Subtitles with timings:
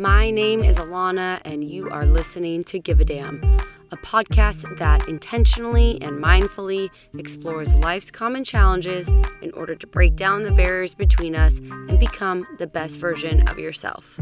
[0.00, 3.42] My name is Alana, and you are listening to Give a Damn,
[3.92, 6.88] a podcast that intentionally and mindfully
[7.18, 9.10] explores life's common challenges
[9.42, 13.58] in order to break down the barriers between us and become the best version of
[13.58, 14.18] yourself.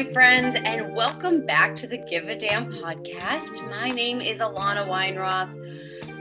[0.00, 3.68] My friends, and welcome back to the Give a Damn podcast.
[3.68, 5.54] My name is Alana Weinroth.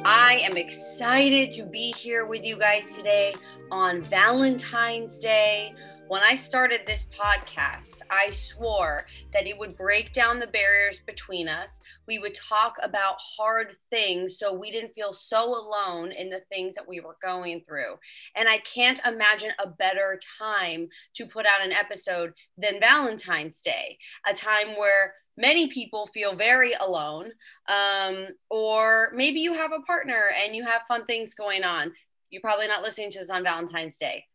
[0.03, 3.33] I am excited to be here with you guys today
[3.71, 5.73] on Valentine's Day.
[6.09, 11.47] When I started this podcast, I swore that it would break down the barriers between
[11.47, 11.79] us.
[12.07, 16.73] We would talk about hard things so we didn't feel so alone in the things
[16.73, 17.93] that we were going through.
[18.35, 23.99] And I can't imagine a better time to put out an episode than Valentine's Day,
[24.27, 27.29] a time where many people feel very alone
[27.67, 31.93] um, or maybe you have a partner and you have fun things going on
[32.31, 34.25] you're probably not listening to this on valentine's day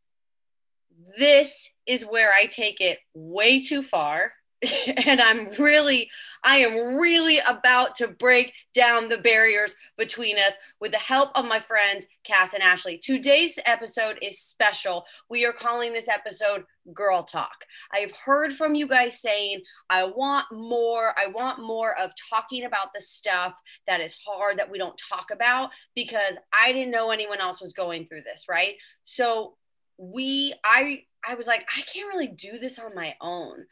[1.18, 4.32] this is where I take it way too far.
[5.06, 6.08] and I'm really,
[6.42, 11.44] I am really about to break down the barriers between us with the help of
[11.44, 12.98] my friends, Cass and Ashley.
[12.98, 15.04] Today's episode is special.
[15.28, 17.64] We are calling this episode Girl Talk.
[17.92, 22.88] I've heard from you guys saying, I want more, I want more of talking about
[22.94, 23.54] the stuff
[23.86, 27.72] that is hard that we don't talk about because I didn't know anyone else was
[27.72, 28.74] going through this, right?
[29.04, 29.56] So
[29.98, 33.64] we i i was like i can't really do this on my own.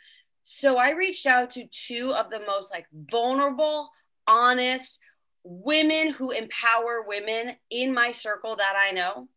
[0.44, 3.90] So i reached out to two of the most like vulnerable
[4.26, 4.98] honest
[5.44, 9.28] women who empower women in my circle that i know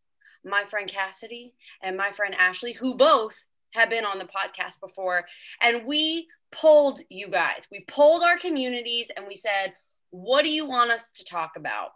[0.44, 3.36] my friend cassidy and my friend ashley who both
[3.76, 5.26] have been on the podcast before.
[5.62, 7.68] And we pulled you guys.
[7.72, 9.74] We pulled our communities and we said
[10.12, 11.90] what do you want us to talk about?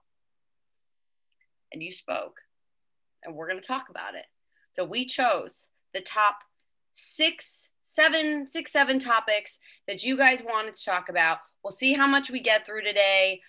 [1.71, 2.35] And you spoke
[3.23, 4.25] and we're going to talk about it
[4.71, 6.39] so we chose the top
[6.93, 9.57] six, seven, six, seven topics
[9.87, 11.39] that you guys wanted to talk about.
[11.63, 13.41] We'll see how much we get through today.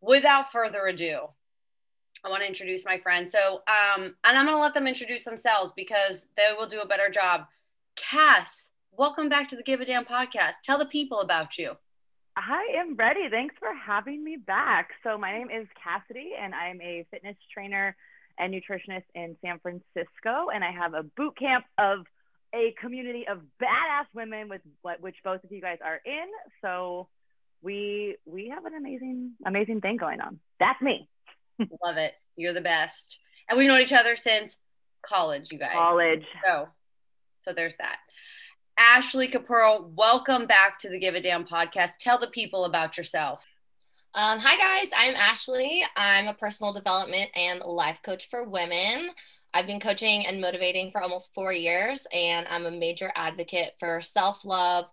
[0.00, 1.20] Without further ado,
[2.24, 3.30] I want to introduce my friend.
[3.30, 6.86] So, um, and I'm going to let them introduce themselves because they will do a
[6.86, 7.42] better job.
[7.96, 10.54] Cass, welcome back to the Give a Damn podcast.
[10.64, 11.72] Tell the people about you.
[12.36, 13.28] I am ready.
[13.30, 14.90] Thanks for having me back.
[15.02, 17.96] So, my name is Cassidy, and I'm a fitness trainer
[18.38, 22.06] and nutritionist in San Francisco, and I have a boot camp of
[22.54, 24.60] a community of badass women with
[25.00, 26.26] which both of you guys are in.
[26.62, 27.08] So
[27.62, 30.38] we we have an amazing amazing thing going on.
[30.60, 31.08] That's me.
[31.58, 32.14] Love it.
[32.36, 33.18] You're the best.
[33.48, 34.56] And we've known each other since
[35.02, 35.72] college, you guys.
[35.72, 36.24] College.
[36.44, 36.68] So
[37.40, 37.98] so there's that.
[38.78, 41.92] Ashley Capurro, welcome back to the Give a Damn podcast.
[41.98, 43.40] Tell the people about yourself.
[44.18, 44.90] Um, hi, guys.
[44.96, 45.84] I'm Ashley.
[45.94, 49.10] I'm a personal development and life coach for women.
[49.52, 54.00] I've been coaching and motivating for almost four years, and I'm a major advocate for
[54.00, 54.86] self love,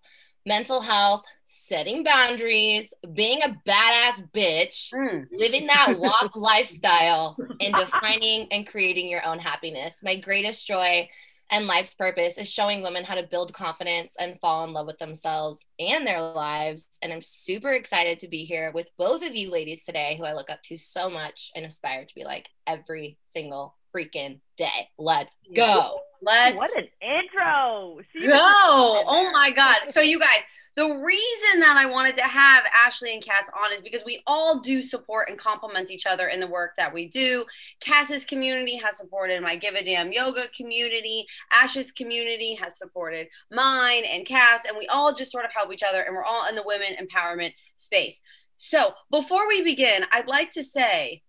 [0.46, 5.26] mental health, setting boundaries, being a badass bitch, mm.
[5.32, 10.02] living that WAP lifestyle, and defining and creating your own happiness.
[10.04, 11.08] My greatest joy
[11.52, 14.98] and life's purpose is showing women how to build confidence and fall in love with
[14.98, 16.88] themselves and their lives.
[17.02, 20.34] And I'm super excited to be here with both of you ladies today, who I
[20.34, 24.90] look up to so much and aspire to be like every single freaking day.
[24.98, 26.00] Let's go.
[26.22, 28.00] Let's what an intro.
[28.14, 28.34] She go.
[28.36, 29.90] Oh my God.
[29.90, 30.42] So, you guys,
[30.76, 34.60] the reason that I wanted to have Ashley and Cass on is because we all
[34.62, 37.46] do support and complement each other in the work that we do.
[37.82, 41.26] Cass's community has supported my Give a Damn yoga community.
[41.52, 45.84] Ash's community has supported mine and Cass, and we all just sort of help each
[45.84, 48.22] other, and we're all in the women empowerment space.
[48.58, 51.22] So, before we begin, I'd like to say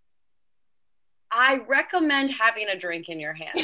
[1.34, 3.58] I recommend having a drink in your hand.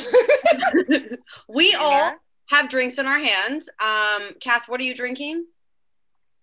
[1.49, 2.13] we all
[2.47, 3.69] have drinks in our hands.
[3.81, 5.47] Um, Cass, what are you drinking?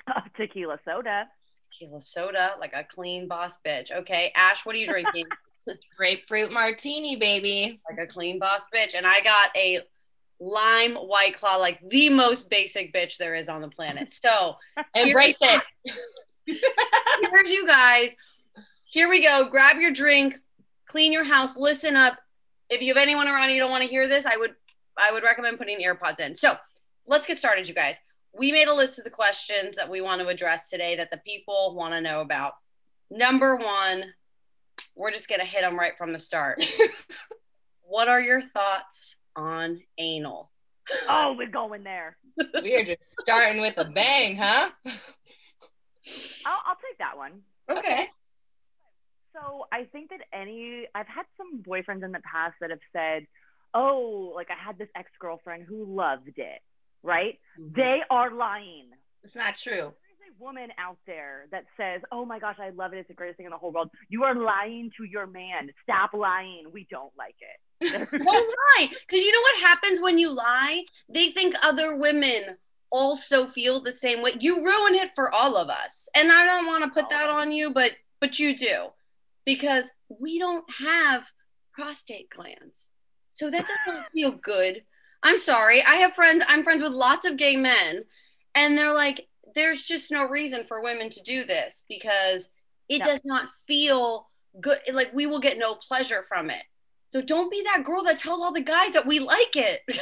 [0.07, 1.27] Uh, tequila soda.
[1.69, 3.91] Tequila soda, like a clean boss bitch.
[3.91, 5.25] Okay, Ash, what are you drinking?
[5.97, 7.81] Grapefruit martini, baby.
[7.89, 8.95] Like a clean boss bitch.
[8.95, 9.81] And I got a
[10.39, 14.17] lime white claw, like the most basic bitch there is on the planet.
[14.23, 14.55] So
[14.95, 15.61] embrace it.
[16.45, 18.15] here's you guys.
[18.85, 19.49] Here we go.
[19.51, 20.35] Grab your drink,
[20.87, 22.17] clean your house, listen up.
[22.69, 24.55] If you have anyone around you don't want to hear this, I would
[24.97, 26.35] I would recommend putting earpods in.
[26.35, 26.55] So
[27.05, 27.95] let's get started, you guys.
[28.33, 31.17] We made a list of the questions that we want to address today that the
[31.17, 32.53] people want to know about.
[33.09, 34.05] Number one,
[34.95, 36.63] we're just gonna hit them right from the start.
[37.81, 40.51] what are your thoughts on anal?
[41.09, 42.17] Oh, we're going there.
[42.61, 44.69] we are just starting with a bang, huh?
[46.45, 47.41] I'll, I'll take that one.
[47.69, 48.07] Okay.
[49.37, 53.27] So I think that any, I've had some boyfriends in the past that have said,
[53.73, 56.61] oh, like I had this ex girlfriend who loved it,
[57.03, 57.39] right?
[57.59, 57.75] Mhm.
[57.75, 58.89] They are lying.
[59.23, 59.73] It's not true.
[59.73, 62.97] There is a woman out there that says, oh my gosh, I love it.
[62.97, 63.91] It's the greatest thing in the whole world.
[64.09, 65.69] You are lying to your man.
[65.83, 66.65] Stop lying.
[66.71, 67.59] We don't like it.
[68.11, 68.89] Don't lie.
[69.07, 70.83] Because you know what happens when you lie?
[71.09, 72.57] They think other women
[72.89, 74.31] also feel the same way.
[74.39, 76.09] You ruin it for all of us.
[76.15, 78.87] And I don't want to put that on you, but but you do.
[79.47, 81.23] Because we don't have
[81.73, 82.91] prostate glands.
[83.31, 84.83] So that does not feel good.
[85.23, 85.83] I'm sorry.
[85.83, 88.03] I have friends, I'm friends with lots of gay men,
[88.53, 92.49] and they're like, there's just no reason for women to do this because
[92.89, 93.05] it No.
[93.05, 94.29] does not feel
[94.61, 94.79] good.
[94.93, 96.61] Like we will get no pleasure from it.
[97.11, 99.81] So don't be that girl that tells all the guys that we like it.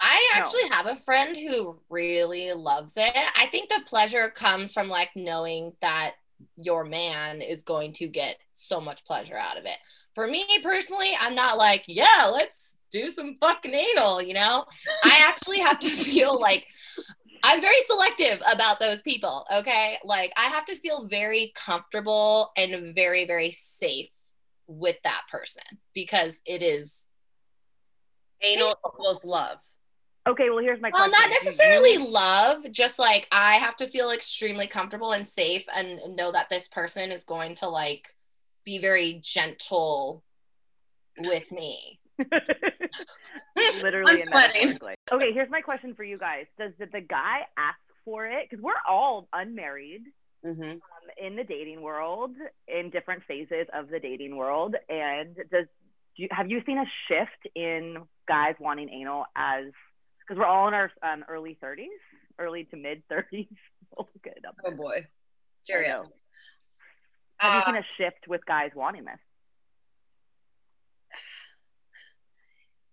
[0.00, 0.40] I No.
[0.40, 3.12] actually have a friend who really loves it.
[3.36, 6.12] I think the pleasure comes from like knowing that
[6.56, 9.76] your man is going to get so much pleasure out of it.
[10.14, 14.64] For me personally, I'm not like, yeah, let's do some fucking anal, you know?
[15.04, 16.66] I actually have to feel like
[17.44, 19.98] I'm very selective about those people, okay?
[20.04, 24.08] Like I have to feel very comfortable and very, very safe
[24.66, 25.62] with that person
[25.94, 26.96] because it is
[28.42, 29.58] Anal equals love.
[30.28, 31.10] Okay, well, here's my question.
[31.12, 31.30] well, question.
[31.30, 35.66] not Do you- necessarily love, just like I have to feel extremely comfortable and safe
[35.74, 38.14] and know that this person is going to like
[38.64, 40.22] be very gentle
[41.18, 41.98] with me.
[43.82, 44.78] Literally I'm sweating.
[45.12, 46.46] Okay, here's my question for you guys.
[46.58, 48.48] Does the, the guy ask for it?
[48.48, 50.02] Because we're all unmarried
[50.46, 50.62] Mm-hmm.
[50.62, 50.78] um,
[51.20, 52.30] in the dating world,
[52.68, 54.76] in different phases of the dating world.
[54.88, 55.66] And does
[56.16, 57.96] do you, have you seen a shift in
[58.28, 59.64] guys wanting anal as
[60.28, 61.86] because we're all in our um, early 30s,
[62.38, 63.48] early to mid 30s.
[63.98, 64.44] Oh, good.
[64.64, 65.06] Oh boy.
[65.66, 65.88] Jerry.
[65.88, 66.04] I uh,
[67.40, 69.18] have you seen a shift with guys wanting this?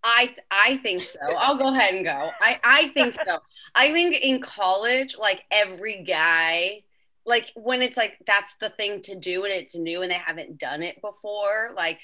[0.02, 1.18] I I think so.
[1.36, 2.30] I'll go ahead and go.
[2.40, 3.38] I I think so.
[3.74, 6.82] I think in college, like every guy,
[7.26, 10.58] like when it's like that's the thing to do and it's new and they haven't
[10.58, 11.98] done it before, like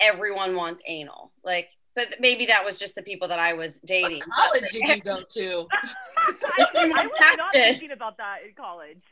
[0.00, 1.32] everyone wants anal.
[1.44, 4.22] Like, but maybe that was just the people that I was dating.
[4.24, 5.66] What college did you go to?
[5.72, 9.02] I, I was not thinking about that in college.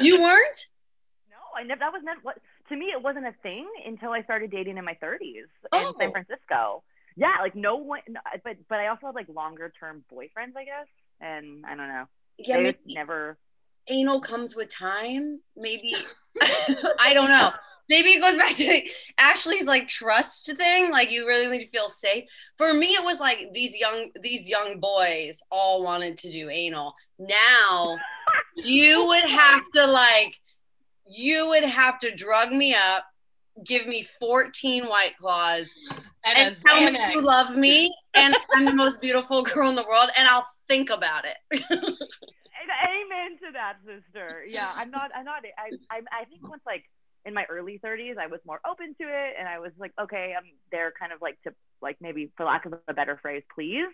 [0.00, 0.66] You weren't?
[1.28, 1.80] No, I never.
[1.80, 2.38] That was not what
[2.68, 2.86] to me.
[2.86, 5.88] It wasn't a thing until I started dating in my 30s Oh.
[5.88, 6.12] in San oh.
[6.12, 6.82] Francisco.
[7.16, 8.00] Yeah, like no one.
[8.44, 10.86] But but I also had like longer term boyfriends, I guess.
[11.20, 12.04] And I don't know.
[12.38, 13.38] Yeah, they maybe never.
[13.88, 15.40] anal comes with time.
[15.56, 15.96] Maybe
[16.40, 17.50] I don't know.
[17.90, 18.82] Maybe it goes back to
[19.18, 20.90] Ashley's like trust thing.
[20.90, 22.24] Like you really need to feel safe.
[22.56, 26.94] For me, it was like these young these young boys all wanted to do anal.
[27.18, 27.98] Now
[28.56, 30.36] you would have to like
[31.04, 33.04] you would have to drug me up,
[33.66, 35.68] give me 14 white claws,
[36.24, 39.74] And, and a tell me you love me and I'm the most beautiful girl in
[39.74, 41.62] the world, and I'll think about it.
[42.80, 44.44] Amen to that, sister.
[44.48, 45.10] Yeah, I'm not.
[45.14, 45.42] I'm not.
[45.58, 45.70] I.
[45.94, 46.00] I.
[46.12, 46.84] I think once like
[47.24, 50.34] in my early 30s, I was more open to it, and I was like, okay,
[50.36, 51.52] I'm there, kind of like to
[51.82, 53.88] like maybe for lack of a better phrase, please.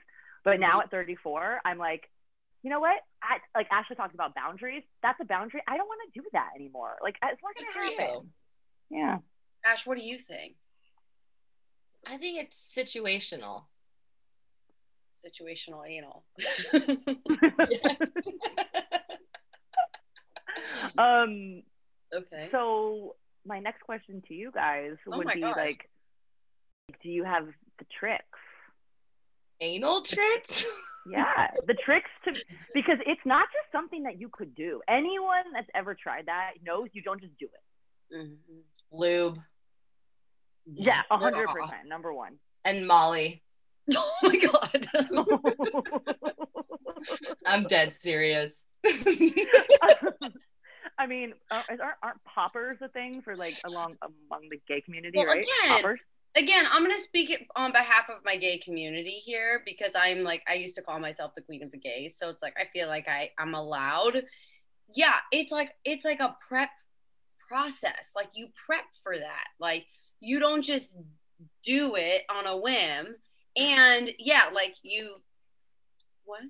[0.44, 2.08] But now at 34, I'm like,
[2.62, 2.96] you know what?
[3.22, 4.82] I like Ashley talked about boundaries.
[5.02, 5.62] That's a boundary.
[5.68, 6.96] I don't want to do that anymore.
[7.02, 8.32] Like it's not Good gonna for happen.
[8.90, 8.98] you.
[8.98, 9.18] Yeah.
[9.64, 10.54] Ash, what do you think?
[12.06, 13.64] I think it's situational.
[15.24, 16.24] Situational anal.
[20.98, 21.62] um.
[22.14, 22.48] okay.
[22.52, 25.56] So my next question to you guys Oh would be gosh.
[25.56, 25.88] like,
[27.02, 27.46] do you have
[27.78, 28.22] the tricks?
[29.60, 30.64] Anal tricks?
[31.08, 32.32] Yeah, the tricks to
[32.74, 34.82] because it's not just something that you could do.
[34.88, 38.14] Anyone that's ever tried that knows you don't just do it.
[38.16, 38.36] Mhm.
[38.92, 39.38] Lube
[40.66, 41.88] Yeah, a hundred percent.
[41.88, 42.38] Number one.
[42.64, 43.42] and Molly.
[43.96, 44.88] Oh my god.
[47.46, 48.52] I'm dead serious.
[50.98, 55.18] I mean, uh, aren't, aren't poppers a thing for like along among the gay community,
[55.18, 55.42] Well, right?
[55.42, 56.00] again, Poppers.
[56.36, 60.42] Again, I'm gonna speak it on behalf of my gay community here because I'm like
[60.48, 62.88] I used to call myself the queen of the gays, so it's like I feel
[62.88, 64.24] like I I'm allowed.
[64.94, 66.70] Yeah, it's like it's like a prep
[67.48, 68.10] process.
[68.14, 69.44] Like you prep for that.
[69.58, 69.86] Like
[70.20, 70.94] you don't just
[71.62, 73.16] do it on a whim.
[73.56, 75.16] And yeah, like you
[76.24, 76.42] what?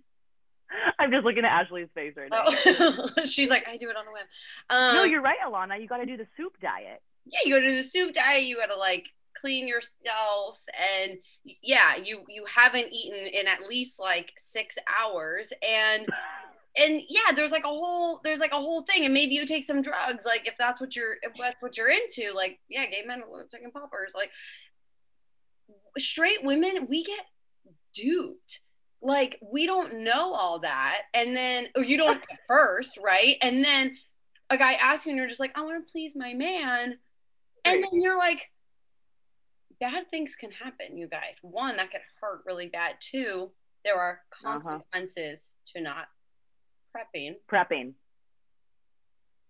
[0.99, 2.45] I'm just looking at Ashley's face right now.
[2.47, 4.23] Oh, she's like, I do it on a whim.
[4.71, 5.81] Um, no, you're right, Alana.
[5.81, 7.03] You got to do the soup diet.
[7.25, 8.45] yeah, you go to do the soup diet.
[8.45, 9.09] You got to like
[9.41, 10.59] clean yourself,
[11.01, 11.19] and
[11.63, 16.07] yeah, you you haven't eaten in at least like six hours, and
[16.77, 19.65] and yeah, there's like a whole there's like a whole thing, and maybe you take
[19.65, 23.05] some drugs, like if that's what you're if that's what you're into, like yeah, gay
[23.07, 24.31] men taking poppers, like
[25.99, 27.25] straight women, we get
[27.95, 28.61] duped.
[29.03, 33.37] Like we don't know all that, and then or you don't first, right?
[33.43, 33.97] And then
[34.51, 36.99] a guy asks you, and you're just like, I want to please my man,
[37.65, 38.41] and then you're like,
[39.81, 41.37] bad things can happen, you guys.
[41.43, 42.95] One, that could hurt really bad.
[43.01, 43.51] Two,
[43.85, 44.61] there are Uh-huh.
[44.61, 45.43] consequences
[45.75, 46.09] to not
[46.95, 47.35] prepping.
[47.51, 47.95] prepping.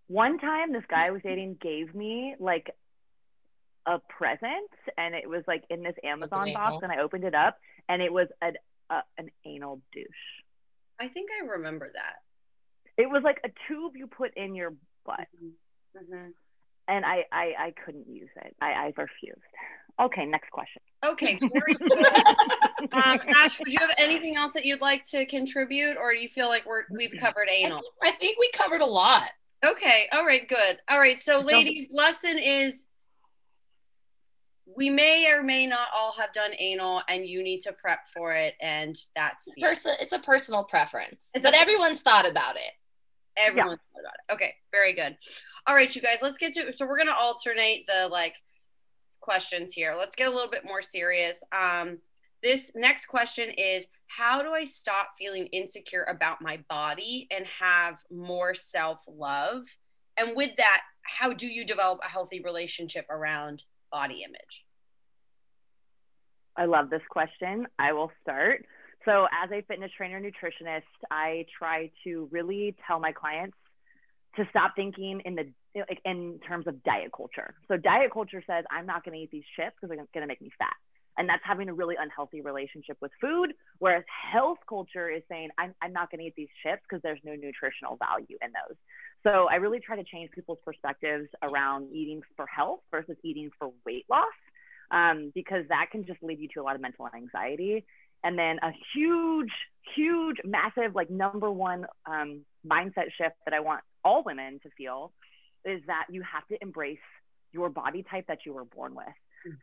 [0.07, 2.71] One time, this guy I was dating gave me like
[3.85, 7.57] a present, and it was like in this Amazon box, and I opened it up,
[7.87, 8.55] and it was an
[8.89, 10.05] uh, an anal douche.
[10.99, 13.01] I think I remember that.
[13.01, 14.73] It was like a tube you put in your
[15.05, 15.27] butt,
[15.95, 16.31] Mhm.
[16.87, 18.55] and I I, I couldn't use it.
[18.61, 19.41] I, I refused.
[19.99, 20.81] Okay, next question.
[21.05, 22.05] Okay, very good.
[22.93, 26.29] um, Ash, would you have anything else that you'd like to contribute, or do you
[26.29, 27.81] feel like we're we've covered I anal?
[28.01, 29.29] think, I think we covered a lot.
[29.65, 30.79] Okay, all right, good.
[30.89, 32.83] All right, so ladies, lesson is
[34.75, 38.33] we may or may not all have done anal, and you need to prep for
[38.33, 42.55] it, and that's the Person, it's a personal preference, It's but a- everyone's thought about
[42.57, 42.71] it.
[43.37, 44.33] Everyone thought about it.
[44.33, 45.17] Okay, very good.
[45.67, 48.33] All right, you guys, let's get to so we're gonna alternate the like
[49.19, 49.93] questions here.
[49.95, 51.41] Let's get a little bit more serious.
[51.51, 51.99] Um,
[52.41, 57.97] this next question is how do I stop feeling insecure about my body and have
[58.09, 59.65] more self-love?
[60.15, 63.63] And with that, how do you develop a healthy relationship around
[63.97, 64.55] body image?
[66.55, 67.65] I love this question.
[67.79, 68.65] I will start.
[69.05, 73.57] So, as a fitness trainer nutritionist, I try to really tell my clients
[74.35, 75.45] to stop thinking in the
[76.05, 77.55] in terms of diet culture.
[77.67, 80.33] So, diet culture says I'm not going to eat these chips because they're going to
[80.33, 80.75] make me fat,
[81.17, 83.53] and that's having a really unhealthy relationship with food.
[83.79, 87.19] Whereas health culture is saying I'm I'm not going to eat these chips because there's
[87.23, 88.77] no nutritional value in those.
[89.23, 93.71] So, I really try to change people's perspectives around eating for health versus eating for
[93.85, 94.25] weight loss
[94.91, 97.85] um, because that can just lead you to a lot of mental anxiety.
[98.23, 99.51] And then a huge,
[99.95, 105.11] huge, massive, like number one um, mindset shift that I want all women to feel
[105.65, 106.97] is that you have to embrace
[107.51, 109.05] your body type that you were born with.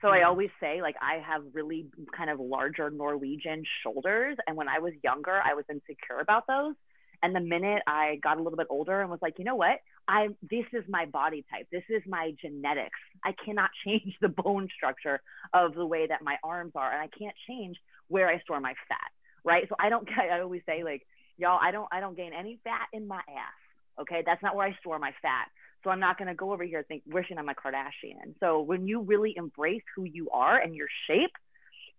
[0.00, 0.29] So I mm-hmm.
[0.29, 1.87] always say, like, I have really
[2.17, 4.37] kind of larger Norwegian shoulders.
[4.47, 6.75] And when I was younger, I was insecure about those.
[7.23, 9.79] And the minute I got a little bit older and was like, you know what?
[10.07, 11.67] I this is my body type.
[11.73, 12.99] This is my genetics.
[13.25, 15.21] I cannot change the bone structure
[15.55, 18.75] of the way that my arms are, and I can't change where I store my
[18.88, 19.11] fat.
[19.43, 19.64] Right.
[19.71, 20.07] So I don't.
[20.19, 21.07] I always say like,
[21.38, 21.88] y'all, I don't.
[21.91, 24.00] I don't gain any fat in my ass.
[24.03, 25.49] Okay, that's not where I store my fat.
[25.85, 28.35] So I'm not going to go over here think wishing I'm a Kardashian.
[28.41, 31.33] So when you really embrace who you are and your shape,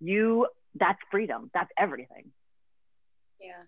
[0.02, 1.52] you that's freedom.
[1.54, 2.32] That's everything.
[3.40, 3.64] Yeah.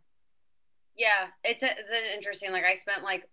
[0.96, 2.52] Yeah, it's, a, it's interesting.
[2.52, 3.24] Like I spent like,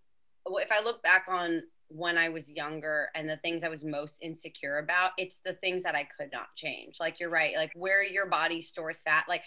[0.46, 4.18] if I look back on when I was younger and the things I was most
[4.20, 6.96] insecure about, it's the things that I could not change.
[7.00, 9.24] Like you're right, like where your body stores fat.
[9.28, 9.42] Like,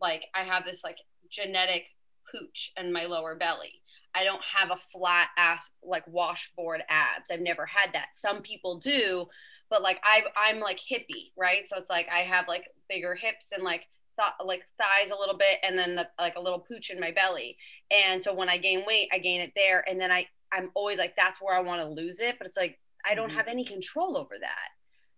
[0.00, 0.96] like I have this like
[1.30, 1.84] genetic
[2.32, 3.79] pooch in my lower belly.
[4.14, 7.30] I don't have a flat ass like washboard abs.
[7.30, 8.08] I've never had that.
[8.14, 9.26] Some people do,
[9.68, 11.68] but like I I'm like hippie, right?
[11.68, 13.86] So it's like I have like bigger hips and like
[14.18, 17.12] th- like thighs a little bit and then the, like a little pooch in my
[17.12, 17.56] belly.
[17.90, 20.98] And so when I gain weight, I gain it there and then I I'm always
[20.98, 23.34] like that's where I want to lose it, but it's like I don't Mhm.
[23.34, 24.68] have any control over that.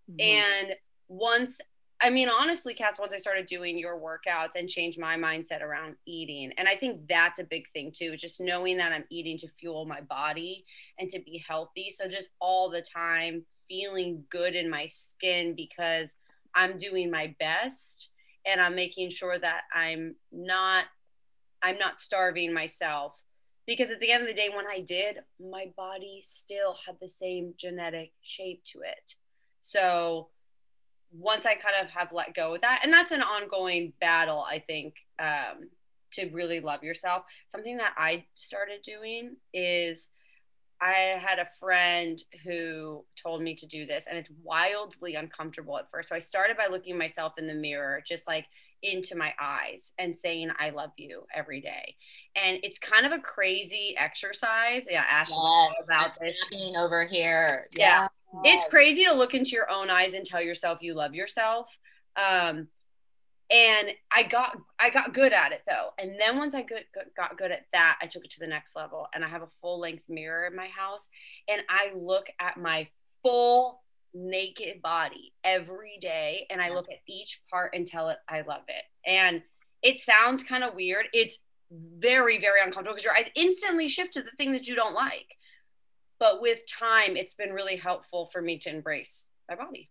[0.09, 0.21] Mhm.
[0.21, 0.77] And
[1.09, 1.61] once,
[2.05, 5.95] I mean, honestly, Cass, once I started doing your workouts and changed my mindset around
[6.05, 9.49] eating, and I think that's a big thing too, just knowing that I'm eating to
[9.61, 10.65] fuel my body
[10.99, 11.91] and to be healthy.
[11.91, 16.13] So just all the time feeling good in my skin because
[16.57, 18.09] I'm doing my best
[18.45, 20.87] and I'm making sure that I'm not
[21.63, 23.15] I'm not starving myself
[23.67, 27.09] because at the end of the day when I did my body still had the
[27.09, 29.15] same genetic shape to it.
[29.61, 30.29] So
[31.13, 34.59] once I kind of have let go of that, and that's an ongoing battle, I
[34.59, 35.69] think, um,
[36.13, 37.25] to really love yourself.
[37.51, 40.09] Something that I started doing is
[40.81, 45.91] I had a friend who told me to do this, and it's wildly uncomfortable at
[45.91, 46.09] first.
[46.09, 48.47] So I started by looking myself in the mirror, just like
[48.83, 51.95] into my eyes, and saying, I love you every day.
[52.35, 54.87] And it's kind of a crazy exercise.
[54.91, 56.41] Yeah, Ashley knows Yes, about this.
[56.43, 57.69] happening over here.
[57.77, 58.09] Yeah.
[58.45, 61.69] It's crazy to look into your own eyes and tell yourself you love yourself.
[62.17, 62.69] Um
[63.51, 65.91] and i got i got good at it though.
[65.99, 66.85] And then once i good,
[67.17, 69.07] got good at that i took it to the next level.
[69.15, 71.09] And i have a full length mirror in my house.
[71.49, 72.89] And i look at my
[73.23, 73.83] full
[74.15, 76.47] naked body every day.
[76.51, 78.85] And i look at each part and tell it i love it.
[79.07, 79.43] And
[79.83, 81.07] it sounds kind of weird.
[81.13, 81.39] It's
[81.71, 85.37] very, very uncomfortable because your eyes instantly shift to the thing that you don't like.
[86.23, 89.91] But with time, it's been really helpful for me to embrace my body.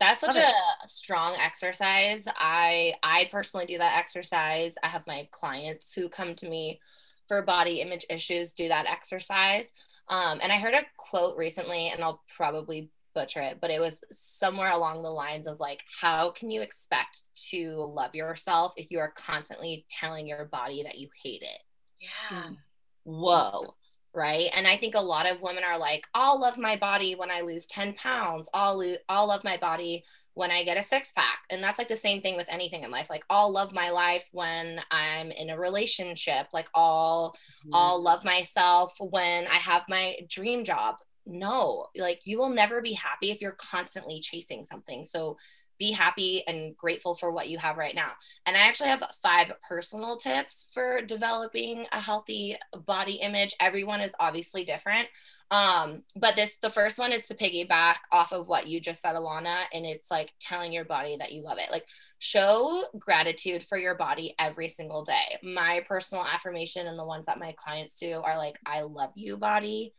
[0.00, 0.50] That's such a
[0.84, 2.26] strong exercise.
[2.34, 4.74] I I personally do that exercise.
[4.82, 6.80] I have my clients who come to me
[7.28, 9.70] for body image issues do that exercise.
[10.08, 14.02] Um, and I heard a quote recently, and I'll probably butcher it, but it was
[14.10, 18.98] somewhere along the lines of like, how can you expect to love yourself if you
[18.98, 21.62] are constantly telling your body that you hate it?
[22.00, 22.50] Yeah.
[23.04, 23.76] Whoa
[24.14, 24.48] right?
[24.56, 27.40] And i think a lot of women are like i'll love my body when i
[27.40, 28.48] lose 10 pounds.
[28.54, 31.96] I'll i'll love my body when i get a six pack and that's like the
[31.96, 33.10] same thing with anything in life.
[33.10, 36.48] Like i'll love my life when i'm in a relationship.
[36.52, 37.74] Like i'll mm-hmm.
[37.74, 40.96] i'll love myself when i have my dream job.
[41.26, 45.04] No like you will never be happy if you're constantly chasing something.
[45.04, 45.36] So
[45.80, 48.10] be happy and grateful for what you have right now.
[48.44, 52.56] And I actually have five personal tips for developing a healthy
[52.86, 53.56] body image.
[53.58, 55.08] Everyone is obviously different.
[55.50, 59.16] Um, but this, the first one is to piggyback off of what you just said,
[59.16, 59.62] Alana.
[59.72, 61.72] And it's like telling your body that you love it.
[61.72, 61.86] Like
[62.18, 65.38] show gratitude for your body every single day.
[65.42, 69.38] My personal affirmation and the ones that my clients do are like, I love you,
[69.38, 69.94] body.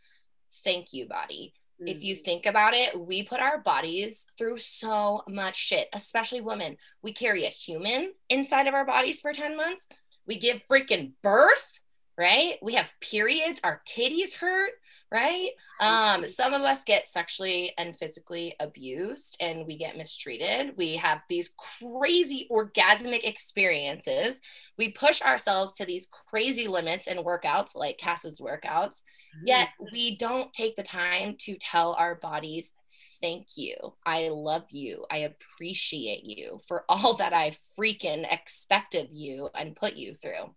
[0.63, 1.53] Thank you, body
[1.85, 2.23] if you mm-hmm.
[2.23, 6.77] think about it, we put our bodies through so much shit, especially women.
[7.01, 9.87] We carry a human inside of our bodies for 10 months.
[10.27, 11.80] We give freaking birth
[12.21, 12.57] right?
[12.61, 14.73] We have periods, our titties hurt,
[15.11, 15.49] right?
[15.79, 20.77] Um, some of us get sexually and physically abused and we get mistreated.
[20.77, 21.49] We have these
[21.81, 24.39] crazy orgasmic experiences.
[24.77, 29.01] We push ourselves to these crazy limits in workouts like Cass's workouts,
[29.43, 29.85] yet mm-hmm.
[29.91, 32.73] we don't take the time to tell our bodies
[33.21, 33.75] thank you.
[34.05, 35.05] I love you.
[35.09, 40.53] I appreciate you for all that I freaking expect of you and put you through.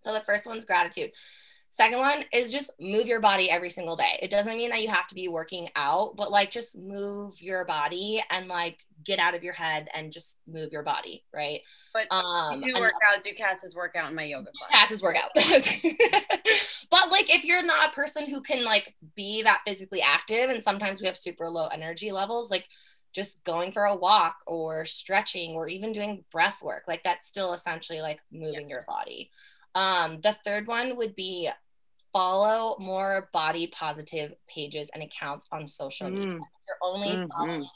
[0.00, 1.12] So the first one's gratitude.
[1.70, 4.18] Second one is just move your body every single day.
[4.20, 7.64] It doesn't mean that you have to be working out, but like just move your
[7.64, 11.60] body and like get out of your head and just move your body, right?
[11.94, 14.88] But um, you do work out, do Cass's workout in my yoga class.
[14.88, 15.30] Cass's workout.
[15.34, 20.62] but like if you're not a person who can like be that physically active and
[20.62, 22.66] sometimes we have super low energy levels, like
[23.12, 27.52] just going for a walk or stretching or even doing breath work, like that's still
[27.52, 28.76] essentially like moving yeah.
[28.76, 29.30] your body.
[29.74, 31.50] Um, the third one would be
[32.12, 36.26] follow more body positive pages and accounts on social media.
[36.26, 36.40] Mm.
[36.66, 37.26] You're only mm-hmm.
[37.28, 37.66] following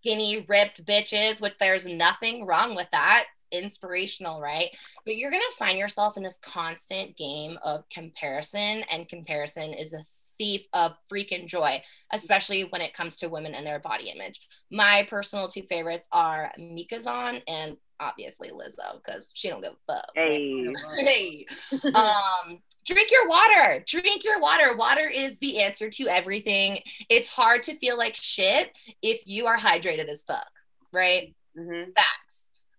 [0.00, 3.26] skinny, ripped bitches, which there's nothing wrong with that.
[3.52, 4.68] Inspirational, right?
[5.04, 9.92] But you're going to find yourself in this constant game of comparison, and comparison is
[9.92, 10.02] a
[10.38, 14.40] thief of freaking joy, especially when it comes to women and their body image.
[14.70, 19.92] My personal two favorites are Mik Zazon and obviously Lizzo because she don't give a
[19.92, 20.10] fuck.
[20.14, 20.66] Hey,
[20.98, 21.46] hey.
[21.94, 23.82] um, drink your water.
[23.86, 24.76] Drink your water.
[24.76, 26.80] Water is the answer to everything.
[27.08, 30.48] It's hard to feel like shit if you are hydrated as fuck,
[30.92, 31.34] right?
[31.58, 31.90] Mm-hmm.
[31.92, 32.25] Facts.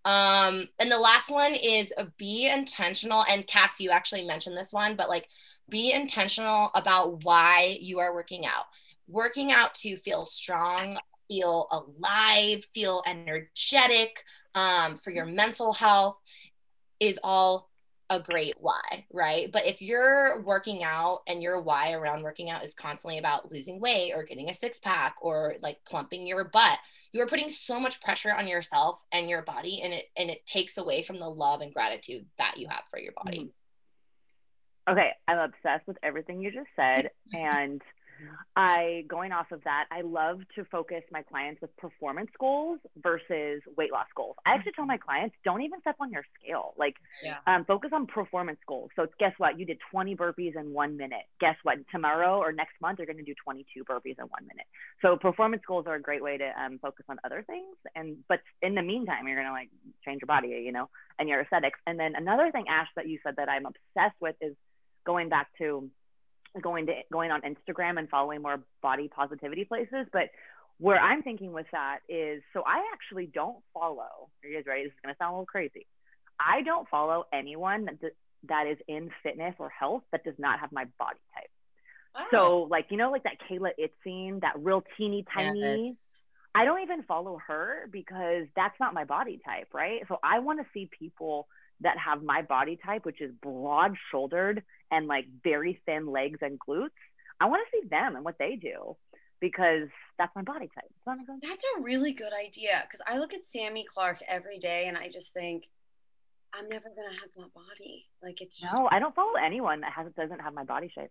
[0.08, 3.26] Um, and the last one is be intentional.
[3.30, 5.28] And Cass, you actually mentioned this one, but like
[5.68, 8.64] be intentional about why you are working out.
[9.06, 16.16] Working out to feel strong, feel alive, feel energetic, um, for your mental health
[17.00, 17.67] is all
[18.10, 19.52] a great why, right?
[19.52, 23.80] But if you're working out and your why around working out is constantly about losing
[23.80, 26.78] weight or getting a six pack or like plumping your butt,
[27.12, 30.46] you are putting so much pressure on yourself and your body and it and it
[30.46, 33.38] takes away from the love and gratitude that you have for your body.
[33.40, 34.92] Mm-hmm.
[34.92, 37.82] Okay, I'm obsessed with everything you just said and
[38.56, 43.62] I, going off of that, I love to focus my clients with performance goals versus
[43.76, 44.36] weight loss goals.
[44.46, 46.74] I actually tell my clients, don't even step on your scale.
[46.76, 47.38] Like, yeah.
[47.46, 48.90] um, focus on performance goals.
[48.96, 49.58] So, guess what?
[49.58, 51.24] You did 20 burpees in one minute.
[51.40, 51.78] Guess what?
[51.90, 54.66] Tomorrow or next month, you're going to do 22 burpees in one minute.
[55.02, 57.76] So, performance goals are a great way to um, focus on other things.
[57.94, 59.70] And, but in the meantime, you're going to like
[60.04, 61.78] change your body, you know, and your aesthetics.
[61.86, 64.54] And then another thing, Ash, that you said that I'm obsessed with is
[65.06, 65.88] going back to
[66.60, 70.06] going to going on Instagram and following more body positivity places.
[70.12, 70.30] But
[70.78, 74.28] where I'm thinking with that is, so I actually don't follow.
[74.42, 74.84] Are you guys ready?
[74.84, 75.86] This is going to sound a little crazy.
[76.38, 78.12] I don't follow anyone that
[78.48, 81.50] that is in fitness or health that does not have my body type.
[82.14, 82.26] Wow.
[82.30, 85.88] So like you know like that Kayla Itsines, that real teeny tiny.
[85.88, 86.22] Yes.
[86.54, 90.02] I don't even follow her because that's not my body type, right?
[90.08, 91.46] So I want to see people
[91.80, 96.58] that have my body type, which is broad shouldered and like very thin legs and
[96.58, 96.90] glutes.
[97.40, 98.96] I want to see them and what they do
[99.40, 99.88] because
[100.18, 100.90] that's my body type.
[101.06, 105.08] That's a really good idea because I look at Sammy Clark every day and I
[105.08, 105.64] just think
[106.52, 108.06] I'm never gonna have that body.
[108.22, 111.10] Like it's just No, I don't follow anyone that has doesn't have my body shape.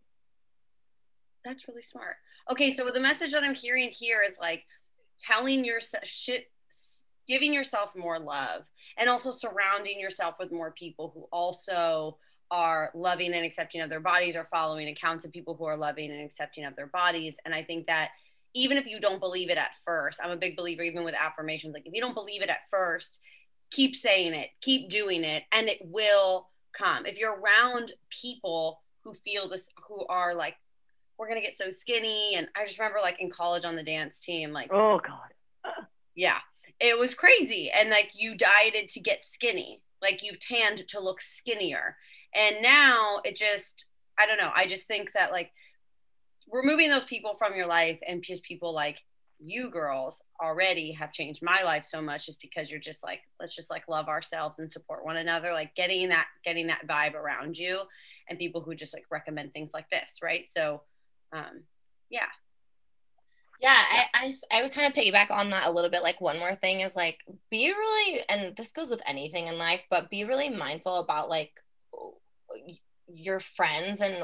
[1.46, 2.16] that's really smart.
[2.52, 4.66] Okay, so the message that I'm hearing here is like
[5.20, 6.52] telling yourself shit
[7.28, 8.64] giving yourself more love
[8.98, 12.18] and also surrounding yourself with more people who also
[12.50, 16.10] are loving and accepting of their bodies or following accounts of people who are loving
[16.12, 17.38] and accepting of their bodies.
[17.46, 18.12] And i think that
[18.54, 21.74] even if you don't believe it at first i'm a big believer even with affirmations
[21.74, 23.20] like if you don't believe it at first
[23.70, 27.06] keep saying it keep doing it and it will come.
[27.06, 30.56] If you're around people who feel this who are like
[31.18, 34.20] we're gonna get so skinny and i just remember like in college on the dance
[34.22, 35.74] team like Oh God.
[36.16, 36.38] yeah
[36.80, 37.72] it was crazy.
[37.72, 39.82] And like you dieted to get skinny.
[40.02, 41.96] Like you tanned to look skinnier.
[42.36, 43.86] And now it just
[44.20, 44.52] i don't know.
[44.56, 45.52] I just think that like
[46.52, 48.98] removing those people from your life and just people like
[49.40, 53.56] you girls already have changed my life so much just because you're just like let's
[53.56, 55.52] just like love ourselves and support one another.
[55.52, 57.82] Like getting that getting that vibe around you
[58.30, 60.50] and people who just like recommend things like this right?
[60.50, 60.82] So
[61.34, 61.64] um
[62.10, 62.28] yeah
[63.60, 66.04] Yeah, I I would kind of piggyback on that a little bit.
[66.04, 69.86] Like, one more thing is like, be really, and this goes with anything in life,
[69.90, 71.52] but be really mindful about like
[73.12, 74.24] your friends and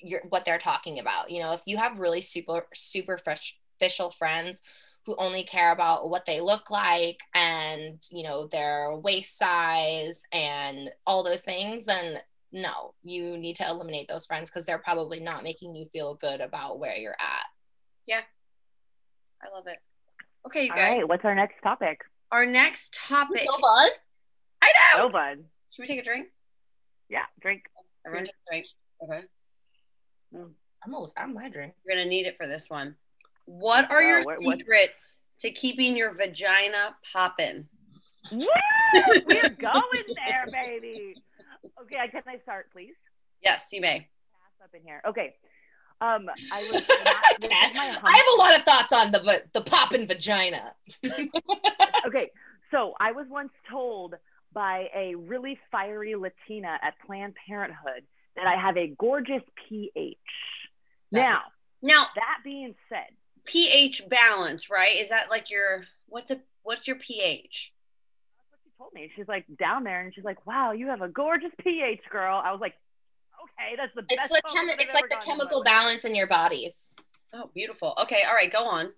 [0.00, 1.30] your what they're talking about.
[1.30, 4.62] You know, if you have really super super superficial friends
[5.06, 10.90] who only care about what they look like and you know their waist size and
[11.06, 12.18] all those things, then
[12.52, 16.40] no, you need to eliminate those friends because they're probably not making you feel good
[16.40, 17.46] about where you're at.
[19.44, 19.78] I love it
[20.46, 22.00] okay you guys right, what's our next topic?
[22.30, 23.90] our next topic So fun.
[24.62, 25.44] i know So fun.
[25.70, 26.28] should we take a drink
[27.08, 27.64] Yeah, drink.
[28.06, 28.66] everyone take a drink
[29.02, 29.20] okay
[30.34, 30.50] mm.
[30.84, 31.74] I'm almost out of my drink.
[31.86, 32.96] You're gonna need it for this one.
[33.44, 37.68] What are Oh, your what- what- secrets to keeping your vagina popping?
[38.32, 38.46] Woo!
[38.94, 41.14] We're going there, baby.
[41.82, 42.94] Okay, can I start, please?
[43.42, 43.98] Yes, you may.
[44.00, 45.00] Pass up in here.
[45.06, 45.36] Okay.
[46.02, 46.82] Um, I was.
[46.90, 50.74] I have a lot of thoughts on the the poppin' vagina.
[52.06, 52.30] okay,
[52.72, 54.14] so I was once told
[54.52, 58.02] by a really fiery Latina at Planned Parenthood
[58.34, 60.16] that I have a gorgeous pH.
[61.12, 61.40] That's- now,
[61.82, 64.96] Now, that being said, pH balance, right?
[64.96, 67.72] Is that like your what's a what's your pH?
[68.38, 69.10] that's what she told me.
[69.14, 72.50] She's like down there, and she's like, "Wow, you have a gorgeous pH, girl." I
[72.50, 72.74] was like,
[73.42, 76.04] "Okay, that's the It's best." the chemi- it's like the gotten in my chemical balance
[76.04, 76.92] in your bodies.
[77.32, 77.94] Oh, beautiful.
[78.02, 78.92] Okay, all right, go on.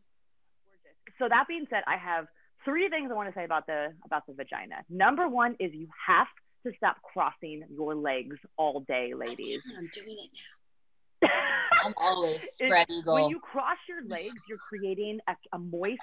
[1.19, 2.27] So that being said, I have
[2.65, 4.77] three things I want to say about the about the vagina.
[4.89, 6.27] Number one is you have
[6.67, 9.61] to stop crossing your legs all day, ladies.
[9.65, 11.29] I can, I'm doing it now.
[11.85, 16.01] I'm always It- spread when you cross your legs, you're creating a, a moist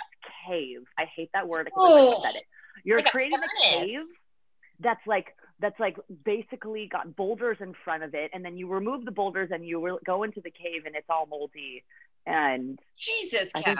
[0.47, 0.79] cave.
[0.97, 1.67] I hate that word.
[1.67, 2.43] I can't believe I said oh, it.
[2.85, 3.91] You're Like creating a furnace.
[3.91, 3.99] cave
[4.79, 9.05] that's like that's like basically got boulders in front of it, and then you remove
[9.05, 11.83] the boulders and you will go into the cave and it's all moldy.
[12.25, 13.79] And Jesus, I think-.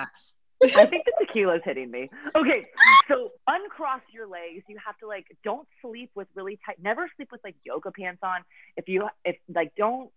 [0.76, 2.10] I think the tequila's hitting me.
[2.36, 2.67] Okay,
[3.08, 4.63] so uncross your legs.
[4.67, 6.78] You have to like don't sleep with really tight.
[6.82, 8.41] Never sleep with like yoga pants on.
[8.78, 10.12] If you if like don't.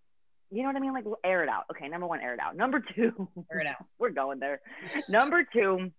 [0.51, 0.93] You know what I mean?
[0.93, 1.65] Like air it out.
[1.71, 2.55] Okay, number one, air it out.
[2.55, 3.87] Number two, Figure it out.
[3.99, 4.61] we're going there.
[5.09, 5.91] Number two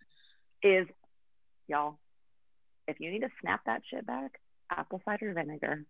[0.63, 0.87] is,
[1.67, 1.97] y'all,
[2.87, 5.85] if you need to snap that shit back, apple cider vinegar.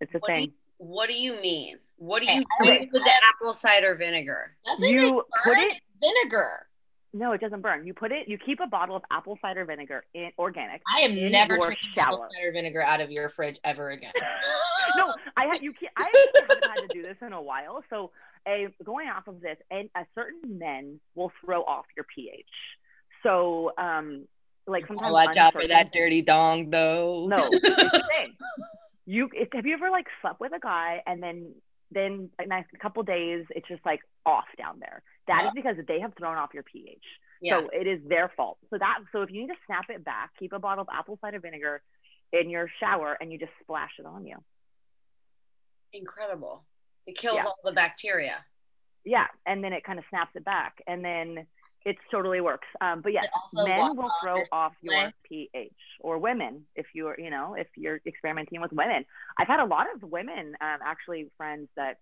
[0.00, 0.52] It's a What do thing.
[0.78, 1.78] What do you mean?
[1.96, 4.56] What do you I- do with the apple cider vinegar?
[4.64, 5.80] Doesn't it You put it.
[6.02, 6.66] vinegar?
[7.12, 7.84] No, it doesn't burn.
[7.86, 8.28] You put it.
[8.28, 10.80] You keep a bottle of apple cider vinegar in organic.
[10.94, 14.12] I am In never your drinking apple cider vinegar out of your fridge ever again.
[14.96, 15.72] no, I have you.
[15.72, 16.04] Can't, I
[16.48, 17.82] haven't had to do this in a while.
[17.90, 18.12] So,
[18.46, 22.46] a going off of this, and a certain men will throw off your pH.
[23.24, 24.26] So, um,
[24.66, 27.26] like sometimes Watch out for that dirty dong, though.
[27.28, 28.36] No, it's the thing.
[29.06, 31.54] You if, have you ever like slept with a guy and then
[31.90, 35.02] then like a couple days it's just like off down there.
[35.26, 37.02] That is because they have thrown off your pH.
[37.40, 37.60] Yeah.
[37.60, 38.58] So it is their fault.
[38.70, 41.18] So that so if you need to snap it back, keep a bottle of apple
[41.20, 41.82] cider vinegar
[42.32, 44.36] in your shower and you just splash it on you.
[45.92, 46.64] Incredible.
[47.06, 47.46] It kills Yeah.
[47.46, 48.44] all the bacteria.
[49.04, 51.46] Yeah, and then it kind of snaps it back, and then
[51.84, 52.68] it totally works.
[52.80, 55.14] Um, but yes, men will throw off your stomach.
[55.24, 59.04] pH, or women if you're, you know, if you're experimenting with women.
[59.38, 61.98] I've had a lot of women, um, actually, friends that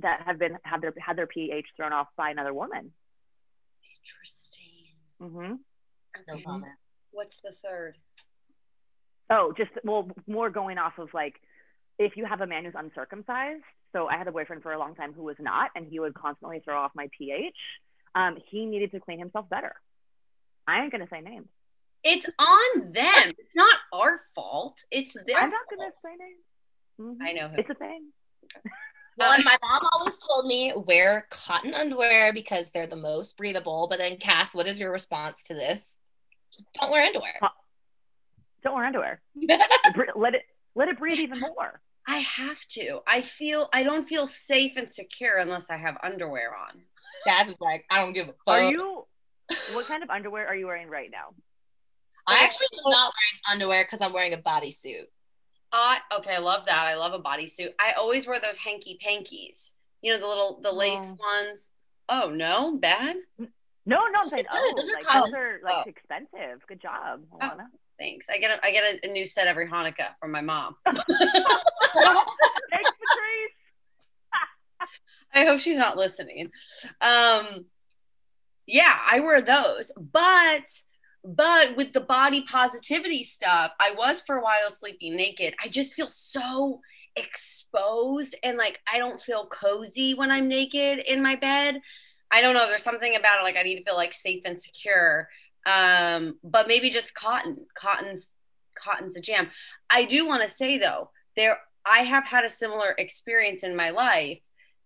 [0.00, 2.92] that have been have their had their pH thrown off by another woman.
[4.02, 4.94] Interesting.
[5.20, 5.54] Mm-hmm.
[6.28, 6.42] No Okay.
[6.42, 6.72] comment.
[7.10, 7.96] What's the third?
[9.30, 11.34] Oh, just well, more going off of like
[11.98, 13.62] if you have a man who's uncircumcised.
[13.92, 16.14] So I had a boyfriend for a long time who was not, and he would
[16.14, 17.54] constantly throw off my pH.
[18.14, 19.74] Um, he needed to clean himself better.
[20.66, 21.48] I ain't gonna say names.
[22.04, 23.32] It's on them.
[23.38, 24.84] It's not our fault.
[24.90, 25.38] It's their.
[25.38, 26.40] I'm not gonna say names.
[27.20, 27.26] Mhm.
[27.26, 27.56] I know who.
[27.58, 28.12] It's a thing.
[29.18, 33.86] Well, and my mom always told me wear cotton underwear because they're the most breathable.
[33.88, 35.96] But then, Cass, what is your response to this?
[36.52, 37.38] Just don't wear underwear.
[38.62, 39.20] Don't wear underwear.
[40.16, 40.42] Let it
[40.74, 41.80] let it breathe even more.
[42.06, 43.00] I have to.
[43.06, 46.82] I feel I don't feel safe and secure unless I have underwear on.
[47.26, 48.48] Cass is like, I don't give a fuck.
[48.48, 49.04] Are you?
[49.72, 51.34] What kind of underwear are you wearing right now?
[52.26, 55.04] I actually am not wearing underwear because I'm wearing a bodysuit.
[55.72, 56.86] Uh, okay, I love that.
[56.86, 57.70] I love a bodysuit.
[57.78, 59.70] I always wear those hanky pankies.
[60.02, 61.16] You know the little the lace Oh.
[61.18, 61.68] ones.
[62.08, 63.16] Oh no, bad.
[63.38, 63.46] No,
[63.86, 65.22] no, I'm saying oh, Those are like cotton.
[65.32, 65.90] those are like Oh.
[65.90, 66.66] expensive.
[66.68, 67.38] Good job, Oh.
[67.38, 67.66] Alana.
[67.98, 68.26] Thanks.
[68.30, 70.76] I get a, I get a, a new set every Hanukkah from my mom.
[70.86, 71.02] Thanks,
[72.00, 72.91] Patrice.
[75.42, 76.52] I hope she's not listening.
[77.00, 77.66] Um,
[78.64, 80.62] yeah, I wear those, but
[81.24, 85.54] but with the body positivity stuff, I was for a while sleeping naked.
[85.62, 86.80] I just feel so
[87.16, 91.80] exposed and like I don't feel cozy when I'm naked in my bed.
[92.30, 92.68] I don't know.
[92.68, 95.28] There's something about it like I need to feel like safe and secure.
[95.66, 97.66] Um, but maybe just cotton.
[97.76, 98.28] Cotton's
[98.76, 99.48] cotton's a jam.
[99.90, 103.90] I do want to say though, there I have had a similar experience in my
[103.90, 104.38] life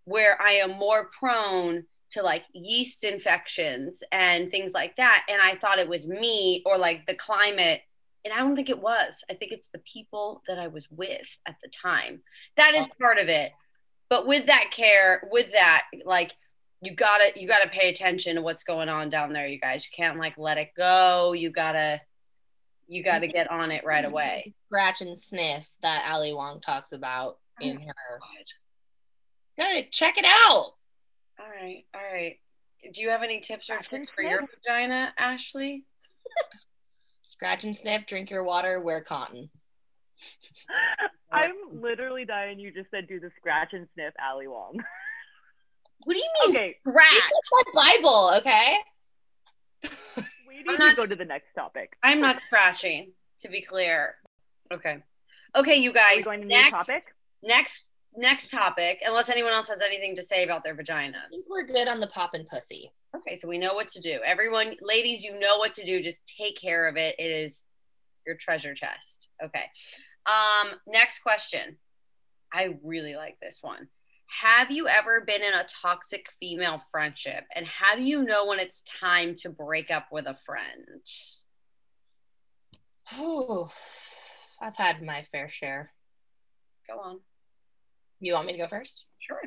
[0.07, 5.27] where I am more prone to like yeast infections and things like that.
[5.29, 7.83] And I thought it was me or like the climate.
[8.25, 9.23] And I don't think it was.
[9.31, 12.23] I think it's the people that I was with at the time.
[12.57, 13.53] That is part of it.
[14.09, 16.33] But with that care, with that, like
[16.81, 19.85] you gotta you gotta pay attention to what's going on down there, you guys.
[19.85, 21.33] You can't like let it go.
[21.33, 22.01] You gotta
[22.87, 24.55] you gotta get on it right away.
[24.69, 28.21] Scratch and sniff that Ali Wong talks about oh in her.
[29.59, 30.73] Gotta check it out.
[31.39, 32.37] All right, all right.
[32.93, 35.85] Do you have any tips or tricks for your vagina, Ashley?
[37.25, 39.51] Scratch and sniff, drink your water, wear cotton.
[41.33, 42.59] I'm literally dying.
[42.59, 44.79] You just said do the scratch and sniff Ali Wong.
[46.05, 47.31] What do you mean Okay, scratch?
[47.75, 48.77] My Bible, okay?
[50.47, 51.97] we I'm need not- to go to the next topic.
[52.03, 54.15] I'm not scratching, to be clear.
[54.73, 54.99] Okay.
[55.57, 56.25] Okay, you Are we guys.
[56.25, 57.03] going to new Next, topic?
[57.43, 57.85] next,
[58.17, 59.01] next topic.
[59.07, 61.19] Unless anyone else has anything to say about their vagina.
[61.27, 62.93] I think we're good on the pop and pussy.
[63.17, 64.21] Okay, so we know what to do.
[64.25, 66.03] Everyone, ladies, you know what to do.
[66.03, 67.15] Just take care of it.
[67.19, 67.65] It is
[68.27, 69.29] your treasure chest.
[69.43, 69.65] Okay.
[70.27, 71.79] Um, next question.
[72.53, 73.89] I really like this one.
[74.43, 77.45] Have you ever been in a toxic female friendship?
[77.55, 81.01] And how do you know when it's time to break up with a friend?
[83.13, 83.71] Oh,
[84.61, 85.93] I've had my fair share.
[86.89, 87.21] Go on.
[88.27, 89.05] You want me to go first?
[89.19, 89.41] Sure.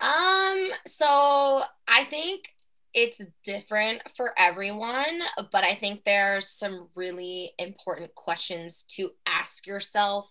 [0.00, 2.54] Um, so I think
[2.94, 5.20] it's different for everyone,
[5.52, 10.30] but I think there's some really important questions to ask yourself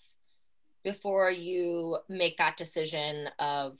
[0.84, 3.78] before you make that decision of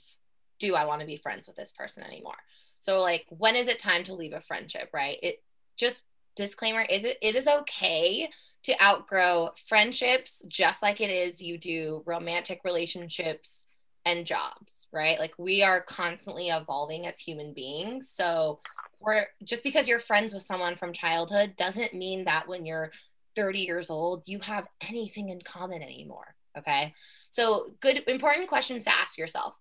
[0.60, 2.38] do I want to be friends with this person anymore?
[2.78, 5.18] So like when is it time to leave a friendship, right?
[5.20, 5.42] It
[5.76, 8.28] just disclaimer is it it is okay
[8.62, 13.64] to outgrow friendships just like it is you do romantic relationships
[14.04, 15.18] and jobs, right?
[15.18, 18.10] Like we are constantly evolving as human beings.
[18.10, 18.60] So
[19.00, 22.92] we're just because you're friends with someone from childhood doesn't mean that when you're
[23.36, 26.34] 30 years old, you have anything in common anymore.
[26.58, 26.94] Okay.
[27.30, 29.54] So good, important questions to ask yourself.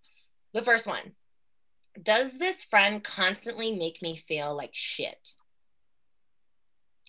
[0.54, 1.14] The first one
[2.02, 5.36] Does this friend constantly make me feel like shit?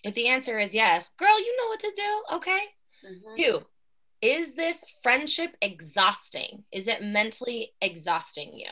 [0.03, 2.23] If the answer is yes, girl, you know what to do.
[2.35, 2.61] Okay.
[3.03, 3.37] Mhm.
[3.37, 3.65] Two,
[4.21, 6.65] is this friendship exhausting?
[6.71, 8.69] Is it mentally exhausting you?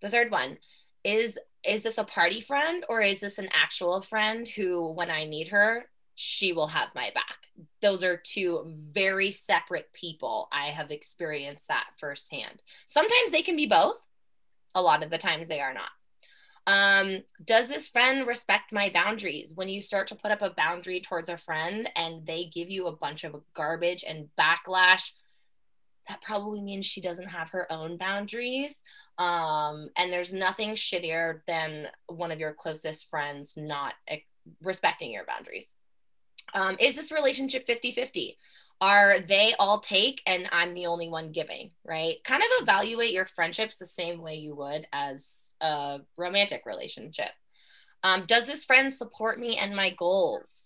[0.00, 0.58] The third one
[1.04, 5.24] is is this a party friend or is this an actual friend who when I
[5.24, 7.48] need her, she will have my back?
[7.82, 10.48] Those are two very separate people.
[10.52, 12.62] I have experienced that firsthand.
[12.86, 14.04] Sometimes they can be both.
[14.74, 15.90] A lot of the times they are not.
[16.68, 19.54] Um, does this friend respect my boundaries?
[19.54, 22.86] When you start to put up a boundary towards a friend and they give you
[22.86, 25.12] a bunch of garbage and backlash,
[26.08, 28.74] that probably means she doesn't have her own boundaries.
[29.16, 34.18] Um, and there's nothing shittier than one of your closest friends not eh,
[34.62, 35.72] respecting your boundaries.
[36.52, 38.36] Um, is this relationship 50 50?
[38.82, 42.22] Are they all take and I'm the only one giving, right?
[42.24, 47.30] Kind of evaluate your friendships the same way you would as a romantic relationship.
[48.02, 50.64] Um, does this friend support me and my goals?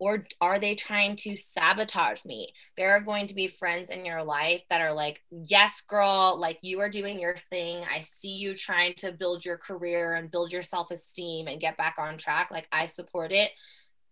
[0.00, 2.52] Or are they trying to sabotage me?
[2.76, 6.58] There are going to be friends in your life that are like, yes, girl, like
[6.62, 7.84] you are doing your thing.
[7.88, 11.76] I see you trying to build your career and build your self esteem and get
[11.76, 12.50] back on track.
[12.50, 13.52] Like, I support it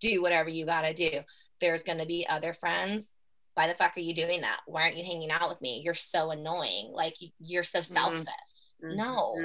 [0.02, 1.20] do whatever you got to do.
[1.60, 3.08] There's going to be other friends.
[3.54, 4.60] Why the fuck are you doing that?
[4.66, 5.80] Why aren't you hanging out with me?
[5.82, 6.90] You're so annoying.
[6.92, 7.94] Like you're so mm-hmm.
[7.94, 8.26] selfish.
[8.84, 8.96] Mm-hmm.
[8.96, 9.38] No,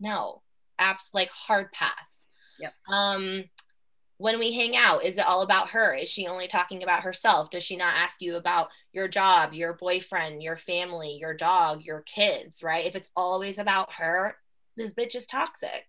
[0.00, 0.42] no,
[0.80, 2.26] apps like hard pass.
[2.60, 2.72] Yep.
[2.90, 3.44] Um,
[4.18, 5.94] when we hang out, is it all about her?
[5.94, 7.50] Is she only talking about herself?
[7.50, 12.00] Does she not ask you about your job, your boyfriend, your family, your dog, your
[12.02, 12.84] kids, right?
[12.84, 14.36] If it's always about her,
[14.76, 15.86] this bitch is toxic.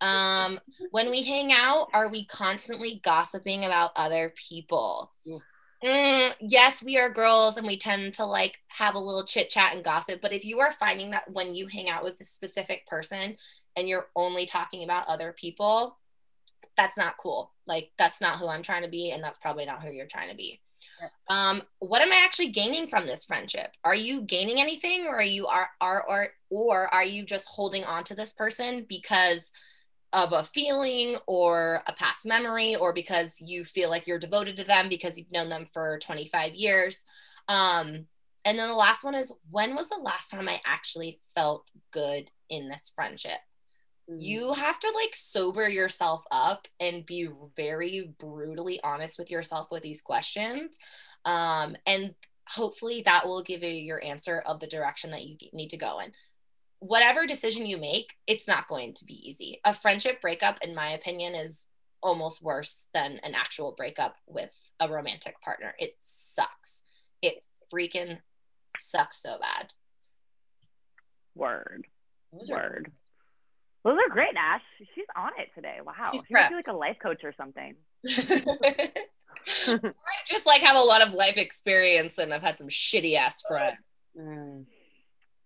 [0.00, 0.60] Um,
[0.92, 5.12] when we hang out, are we constantly gossiping about other people?
[5.84, 9.74] Mm, yes, we are girls and we tend to like have a little chit chat
[9.74, 10.22] and gossip.
[10.22, 13.36] But if you are finding that when you hang out with a specific person
[13.76, 15.98] and you're only talking about other people,
[16.76, 17.52] that's not cool.
[17.66, 20.30] Like that's not who I'm trying to be, and that's probably not who you're trying
[20.30, 20.60] to be.
[21.28, 23.70] Um, what am I actually gaining from this friendship?
[23.84, 27.84] Are you gaining anything, or are you are are or or are you just holding
[27.84, 29.50] on to this person because
[30.14, 34.64] of a feeling or a past memory, or because you feel like you're devoted to
[34.64, 37.02] them because you've known them for 25 years?
[37.48, 38.06] Um,
[38.46, 42.30] and then the last one is when was the last time I actually felt good
[42.48, 43.40] in this friendship?
[44.08, 44.56] you mm.
[44.56, 50.02] have to like sober yourself up and be very brutally honest with yourself with these
[50.02, 50.76] questions
[51.24, 52.14] um, and
[52.46, 56.00] hopefully that will give you your answer of the direction that you need to go
[56.00, 56.12] in
[56.86, 60.90] whatever decision you make it's not going to be easy a friendship breakup in my
[60.90, 61.66] opinion is
[62.02, 66.82] almost worse than an actual breakup with a romantic partner it sucks
[67.22, 67.42] it
[67.72, 68.18] freaking
[68.76, 69.68] sucks so bad
[71.34, 71.86] word
[72.48, 72.92] word
[73.84, 74.62] those are great, Ash.
[74.94, 75.76] She's on it today.
[75.84, 76.12] Wow.
[76.12, 77.74] She's she like a life coach or something.
[78.08, 79.82] I
[80.26, 83.76] just like have a lot of life experience and I've had some shitty ass friends.
[84.18, 84.64] Mm.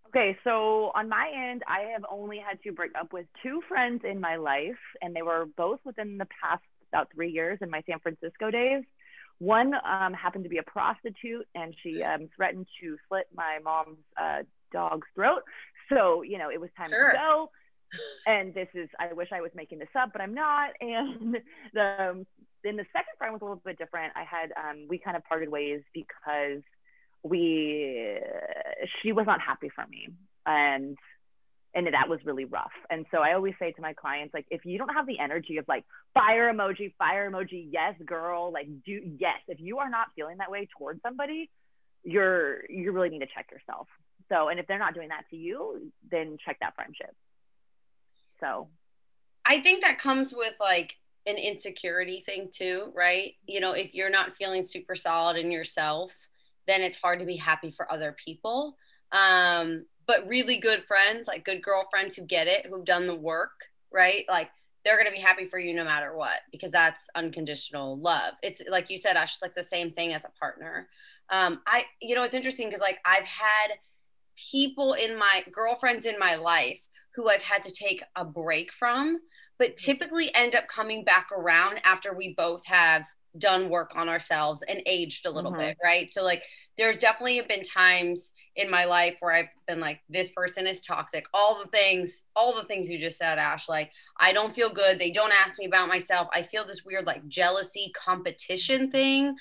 [0.09, 4.03] Okay, so on my end, I have only had to break up with two friends
[4.05, 7.83] in my life, and they were both within the past about three years in my
[7.87, 8.85] San Francisco days.
[9.39, 13.99] One um, happened to be a prostitute, and she um, threatened to slit my mom's
[14.21, 14.43] uh,
[14.73, 15.43] dog's throat.
[15.91, 17.13] So, you know, it was time sure.
[17.13, 17.51] to go
[18.27, 20.71] and this is I wish I was making this up, but I'm not.
[20.81, 21.37] And
[21.75, 22.27] the
[22.65, 24.13] then the second friend was a little bit different.
[24.17, 26.63] I had um, we kind of parted ways because
[27.29, 28.19] we
[29.03, 30.09] she was not happy for me,
[30.47, 30.97] and
[31.75, 32.73] and that was really rough.
[32.91, 35.59] And so I always say to my clients, like, if you don't have the energy
[35.59, 39.39] of like fire emoji, fire emoji, yes, girl, like do yes.
[39.49, 41.51] If you are not feeling that way towards somebody,
[42.03, 43.87] you're you really need to check yourself.
[44.29, 47.15] So, and if they're not doing that to you, then check that friendship.
[48.41, 48.69] So
[49.45, 50.95] I think that comes with like
[51.27, 53.35] an insecurity thing too, right?
[53.47, 56.15] You know, if you're not feeling super solid in yourself,
[56.69, 58.77] then it's hard to be happy for other people.
[59.13, 63.53] Um, but really good friends, like good girlfriends who get it, who've done the work,
[63.93, 64.25] right?
[64.29, 64.51] Like
[64.85, 68.35] they're going to be happy for you no matter what because that's unconditional love.
[68.43, 70.89] It's like you said, Ash, it's like the same thing as a partner.
[71.31, 73.73] Um, I, you know, it's interesting because like I've had
[74.51, 76.79] people in my girlfriends in my life
[77.15, 79.19] who I've had to take a break from,
[79.59, 79.85] but mm-hmm.
[79.85, 83.05] typically end up coming back around after we both have
[83.39, 85.61] done work on ourselves and aged a little mm-hmm.
[85.61, 86.13] bit, right?
[86.13, 86.43] So, like,
[86.77, 90.81] there definitely have been times in my life where I've been like, this person is
[90.81, 91.25] toxic.
[91.35, 93.69] All the things, all the things you just said, Ash.
[93.69, 94.99] Like, I don't feel good.
[94.99, 96.29] They don't ask me about myself.
[96.33, 99.35] I feel this weird, like, jealousy competition thing.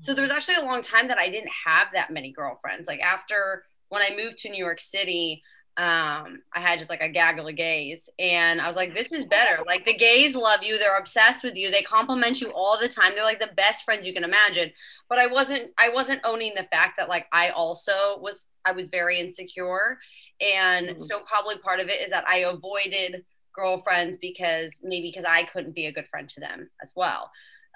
[0.00, 2.88] So, there was actually a long time that I didn't have that many girlfriends.
[2.88, 5.42] Like, after when I moved to New York City,
[5.78, 8.10] um i had just like a gaggle of gays.
[8.18, 9.62] And i was like this is better.
[9.66, 10.78] Like the gays love you.
[10.78, 11.70] They're obsessed with you.
[11.70, 13.12] They compliment you all the time.
[13.14, 14.70] They're like the best friends you can imagine.
[15.08, 18.88] But i wasn't i wasn't owning the fact that like i also was i was
[18.88, 19.98] very insecure.
[20.40, 20.98] And mm-hmm.
[20.98, 25.74] so probably part of it is that i avoided girlfriends because maybe because i couldn't
[25.74, 27.30] be a good friend to them as well.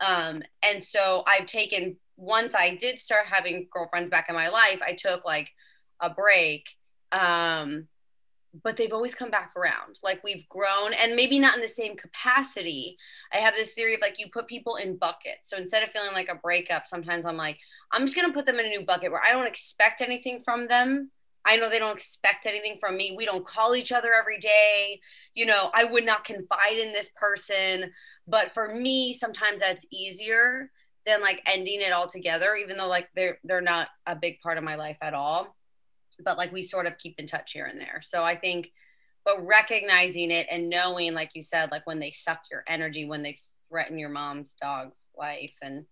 [0.06, 4.80] Um and so i've taken once i did start having girlfriends back in my life
[4.86, 5.48] i took like
[6.00, 6.64] a break
[7.12, 7.88] um,
[8.62, 9.98] but they've always come back around.
[10.02, 12.96] Like we've grown and maybe not in the same capacity.
[13.32, 15.50] I have this theory of like you put people in buckets.
[15.50, 17.58] So instead of feeling like a breakup, sometimes I'm like,
[17.92, 20.42] I'm just going to put them in a new bucket where I don't expect anything
[20.44, 21.10] from them.
[21.44, 23.14] I know they don't expect anything from me.
[23.16, 25.00] We don't call each other every day.
[25.34, 27.92] You know, I would not confide in this person.
[28.26, 30.72] But for me, sometimes that's easier
[31.06, 34.58] than like ending it all together, even though like they're they're not a big part
[34.58, 35.55] of my life at all
[36.24, 38.00] but like we sort of keep in touch here and there.
[38.02, 38.70] So I think,
[39.24, 43.22] but recognizing it and knowing, like you said, like when they suck your energy, when
[43.22, 45.84] they threaten your mom's dog's life and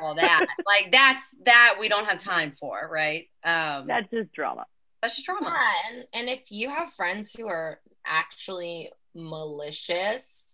[0.00, 3.28] all that, like that's that we don't have time for, right?
[3.44, 4.64] Um, that's just drama.
[5.02, 5.52] That's just drama.
[5.54, 10.44] Yeah, and and if you have friends who are actually malicious,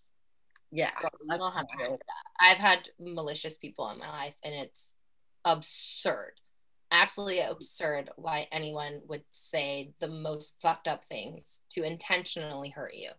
[0.71, 0.91] Yeah.
[1.01, 2.45] Girl, you don't have to deal with that.
[2.45, 4.87] I've had malicious people in my life and it's
[5.45, 6.33] absurd.
[6.93, 13.11] Absolutely absurd why anyone would say the most fucked up things to intentionally hurt you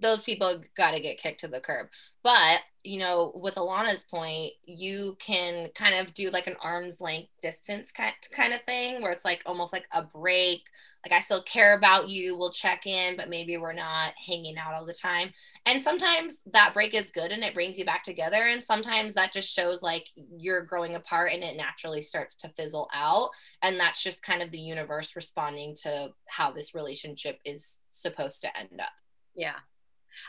[0.00, 1.88] those people got to get kicked to the curb.
[2.22, 7.30] But, you know, with Alana's point, you can kind of do like an arm's length
[7.40, 10.62] distance kind of thing where it's like almost like a break.
[11.04, 14.74] Like, I still care about you, we'll check in, but maybe we're not hanging out
[14.74, 15.32] all the time.
[15.66, 18.44] And sometimes that break is good and it brings you back together.
[18.44, 22.88] And sometimes that just shows like you're growing apart and it naturally starts to fizzle
[22.94, 23.30] out.
[23.62, 28.56] And that's just kind of the universe responding to how this relationship is supposed to
[28.56, 28.92] end up.
[29.34, 29.56] Yeah,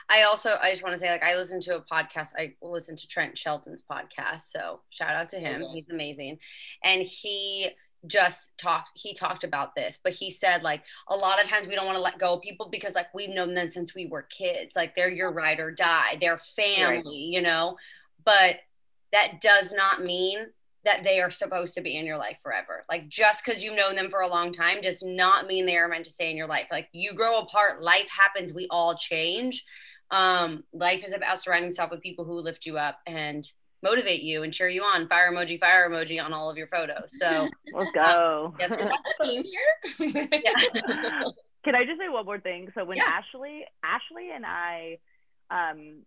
[0.10, 2.30] I also I just want to say like I listen to a podcast.
[2.38, 4.44] I listen to Trent Shelton's podcast.
[4.44, 5.62] So shout out to him.
[5.62, 5.74] Okay.
[5.74, 6.40] He's amazing.
[6.84, 7.70] And he
[8.06, 11.76] just talked he talked about this, but he said like a lot of times we
[11.76, 14.24] don't want to let go of people because like we've known them since we were
[14.24, 14.72] kids.
[14.76, 16.18] Like they're your ride or die.
[16.20, 17.06] They're family, right.
[17.06, 17.78] you know.
[18.26, 18.58] But
[19.12, 20.48] that does not mean
[20.86, 22.86] that they are supposed to be in your life forever.
[22.90, 25.88] Like just because you've known them for a long time does not mean they are
[25.88, 26.68] meant to stay in your life.
[26.72, 29.64] Like you grow apart, life happens, we all change.
[30.12, 33.48] Um, life is about surrounding yourself with people who lift you up and
[33.82, 35.08] motivate you and cheer you on.
[35.08, 37.18] Fire emoji, fire emoji on all of your photos.
[37.18, 38.54] So let's go.
[38.60, 38.76] Yes,
[39.24, 40.28] here.
[41.64, 42.70] Can I just say one more thing?
[42.76, 43.06] So when yeah.
[43.06, 44.98] Ashley, Ashley and I,
[45.50, 46.02] um,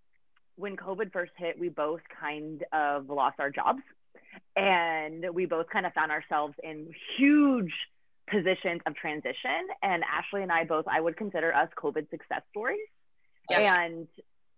[0.56, 3.80] when COVID first hit, we both kind of lost our jobs
[4.56, 7.72] and we both kind of found ourselves in huge
[8.30, 9.68] positions of transition.
[9.82, 12.80] And Ashley and I both, I would consider us COVID success stories.
[13.48, 13.84] Yeah.
[13.84, 14.08] And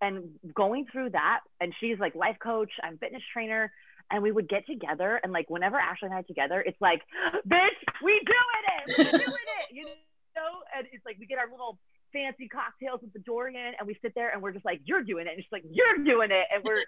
[0.00, 3.72] and going through that, and she's like life coach, I'm fitness trainer,
[4.10, 7.02] and we would get together and like whenever Ashley and I together, it's like,
[7.46, 10.62] bitch, we doing it, we doing it, you know.
[10.76, 11.78] And it's like we get our little
[12.12, 15.26] fancy cocktails with the Dorian, and we sit there and we're just like, you're doing
[15.26, 16.82] it, and she's like, you're doing it, and we're,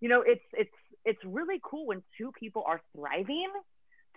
[0.00, 0.70] you know, it's it's
[1.04, 3.50] it's really cool when two people are thriving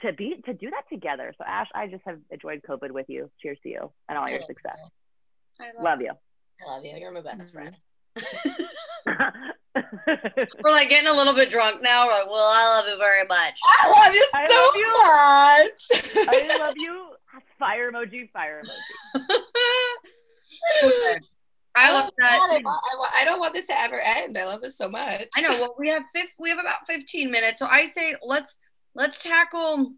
[0.01, 1.33] to be to do that together.
[1.37, 3.29] So Ash, I just have enjoyed COVID with you.
[3.41, 4.77] Cheers to you and all your success.
[5.59, 6.11] I love, love you.
[6.65, 6.95] I love you.
[6.97, 7.69] You're my best mm-hmm.
[7.69, 7.75] friend.
[10.63, 12.05] We're like getting a little bit drunk now.
[12.05, 13.53] We're like, well, I love you very much.
[13.63, 14.93] I love you I so love you.
[15.67, 16.27] much.
[16.29, 17.09] I love you.
[17.59, 19.39] Fire emoji, fire emoji.
[20.83, 21.19] okay.
[21.77, 22.39] I love that.
[22.41, 24.37] I, I, don't want this to ever end.
[24.37, 25.27] I love this so much.
[25.35, 25.49] I know.
[25.49, 28.57] Well, we have fif- we have about 15 minutes, so I say let's
[28.95, 29.93] let's tackle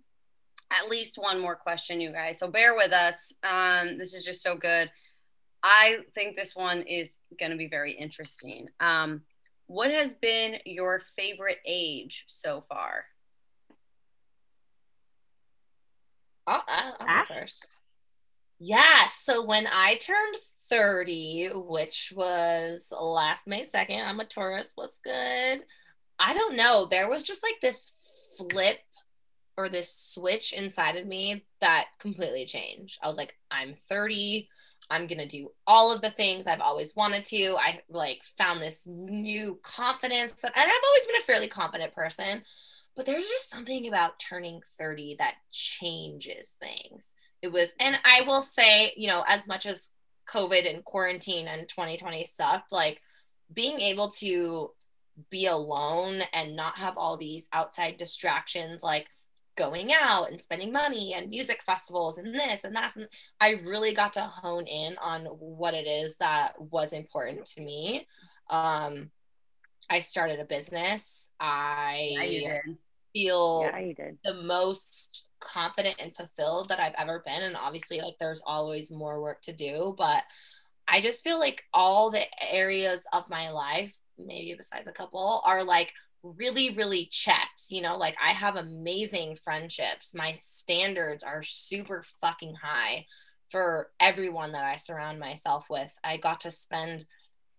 [0.72, 2.38] at least one more question, you guys.
[2.38, 3.34] So bear with us.
[3.44, 4.92] Um, this is just so good.
[5.64, 8.68] I think this one is going to be very interesting.
[8.80, 9.22] Um,
[9.68, 13.06] what has been your favorite age so far?
[16.46, 17.68] I'll, I'll, I'll go first.
[18.60, 19.08] Yeah.
[19.08, 20.36] So when I turned
[20.70, 24.72] 30, which was last May 2nd, I'm a Taurus.
[24.76, 25.64] What's good?
[26.20, 26.86] I don't know.
[26.86, 27.94] There was just like this
[28.38, 28.80] flip
[29.58, 32.98] or this switch inside of me that completely changed.
[33.02, 34.48] I was like, I'm 30.
[34.90, 37.56] I'm going to do all of the things I've always wanted to.
[37.58, 42.42] I like found this new confidence and I've always been a fairly confident person,
[42.96, 47.14] but there's just something about turning 30 that changes things.
[47.42, 49.90] It was, and I will say, you know, as much as
[50.30, 53.02] COVID and quarantine and 2020 sucked, like
[53.54, 54.72] being able to
[55.30, 59.08] be alone and not have all these outside distractions, like
[59.56, 62.96] going out and spending money and music festivals and this and that.
[62.96, 63.08] And
[63.42, 68.08] I really got to hone in on what it is that was important to me.
[68.50, 69.12] Um,
[69.90, 71.30] I started a business.
[71.40, 72.62] I yeah,
[73.14, 77.42] feel yeah, the most confident and fulfilled that I've ever been.
[77.42, 80.24] And obviously, like, there's always more work to do, but
[80.88, 85.64] I just feel like all the areas of my life, maybe besides a couple, are
[85.64, 85.94] like
[86.24, 87.66] really, really checked.
[87.70, 90.14] You know, like I have amazing friendships.
[90.14, 93.06] My standards are super fucking high
[93.50, 95.92] for everyone that I surround myself with.
[96.04, 97.06] I got to spend,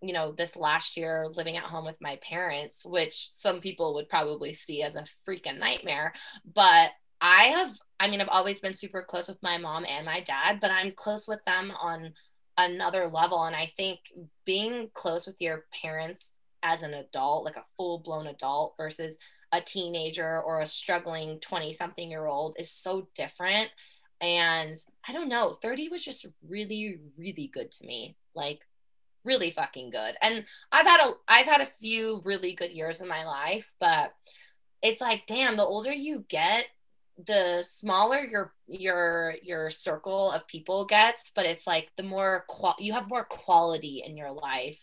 [0.03, 4.09] you know, this last year living at home with my parents, which some people would
[4.09, 6.13] probably see as a freaking nightmare.
[6.55, 6.91] But
[7.21, 10.59] I have, I mean, I've always been super close with my mom and my dad,
[10.61, 12.15] but I'm close with them on
[12.57, 13.45] another level.
[13.45, 14.01] And I think
[14.47, 16.31] being close with your parents
[16.63, 19.17] as an adult, like a full blown adult versus
[19.53, 23.69] a teenager or a struggling 20 something year old is so different.
[24.21, 28.17] And I don't know, 30 was just really, really good to me.
[28.35, 28.67] Like,
[29.25, 30.16] really fucking good.
[30.23, 34.14] And I've had a I've had a few really good years in my life, but
[34.83, 36.66] it's like, damn, the older you get,
[37.27, 42.77] the smaller your your your circle of people gets, but it's like the more qual
[42.79, 44.81] you have more quality in your life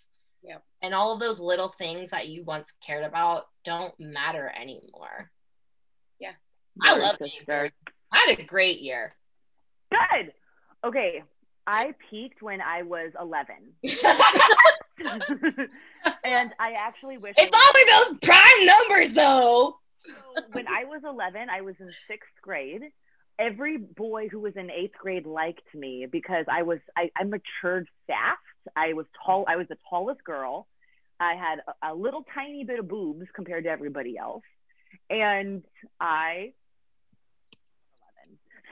[0.47, 0.63] Yep.
[0.81, 5.31] And all of those little things that you once cared about don't matter anymore.
[6.19, 6.33] Yeah.
[6.81, 7.45] I love being sister.
[7.45, 7.73] 30.
[8.13, 9.15] I had a great year.
[9.91, 10.31] Good.
[10.85, 11.23] Okay.
[11.67, 13.55] I peaked when I was 11.
[16.23, 19.77] and I actually wish I was- always those prime numbers though.
[20.05, 20.13] So
[20.53, 22.83] when I was 11, I was in sixth grade.
[23.37, 27.87] Every boy who was in eighth grade liked me because I was I, I matured
[28.07, 28.39] fast.
[28.75, 29.45] I was tall.
[29.47, 30.65] I was the tallest girl.
[31.19, 34.43] I had a, a little tiny bit of boobs compared to everybody else,
[35.09, 35.63] and
[35.99, 36.53] I.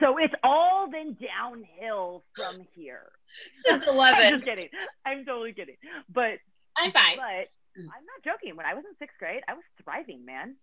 [0.00, 3.12] So it's all been downhill from here.
[3.52, 3.98] Since 11.
[4.00, 4.32] I'm 11.
[4.32, 4.68] just kidding.
[5.04, 5.76] I'm totally kidding.
[6.12, 6.38] But
[6.76, 7.16] I'm fine.
[7.16, 8.56] but I'm not joking.
[8.56, 10.56] When I was in sixth grade, I was thriving, man.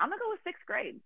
[0.00, 1.00] I'm gonna go with sixth grade.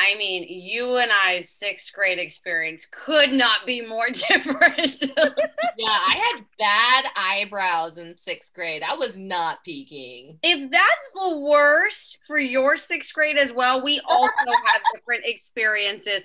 [0.00, 5.02] I mean, you and I's sixth grade experience could not be more different.
[5.02, 8.84] Yeah, I had bad eyebrows in sixth grade.
[8.88, 10.38] I was not peaking.
[10.44, 14.32] if that's the worst for your sixth grade as well, we also
[14.66, 16.20] have different experiences.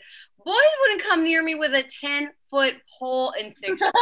[0.46, 3.92] Boys wouldn't come near me with a 10 foot pole in sixth grade.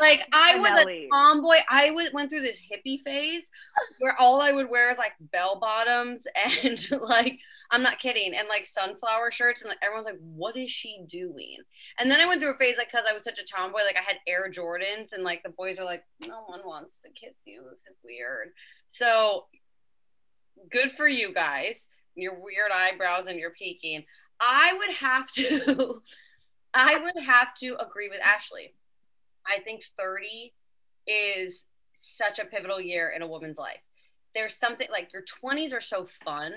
[0.00, 1.56] Like I was a tomboy.
[1.68, 3.50] I was, went through this hippie phase
[3.98, 7.40] where all I would wear is like bell bottoms and like
[7.70, 11.58] I'm not kidding, and like sunflower shirts, and like everyone's like, "What is she doing?"
[11.98, 13.96] And then I went through a phase like because I was such a tomboy, like
[13.96, 17.36] I had Air Jordans, and like the boys were like, "No one wants to kiss
[17.44, 17.64] you.
[17.70, 18.50] This is weird."
[18.88, 19.46] So
[20.70, 21.86] good for you guys.
[22.14, 24.04] Your weird eyebrows and your peaking.
[24.40, 26.02] I would have to.
[26.74, 28.74] I would have to agree with Ashley.
[29.46, 30.52] I think 30
[31.06, 31.64] is
[31.94, 33.80] such a pivotal year in a woman's life.
[34.34, 36.52] There's something like your 20s are so fun.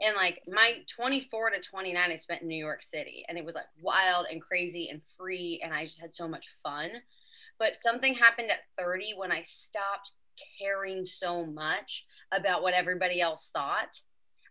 [0.00, 3.54] And like my 24 to 29, I spent in New York City and it was
[3.54, 5.60] like wild and crazy and free.
[5.62, 6.90] And I just had so much fun.
[7.58, 10.12] But something happened at 30 when I stopped
[10.58, 14.00] caring so much about what everybody else thought.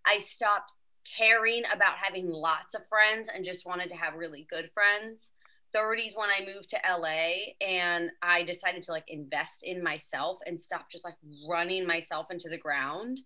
[0.05, 0.71] I stopped
[1.17, 5.31] caring about having lots of friends and just wanted to have really good friends.
[5.75, 10.59] 30s when I moved to LA and I decided to like invest in myself and
[10.59, 11.17] stop just like
[11.47, 13.19] running myself into the ground.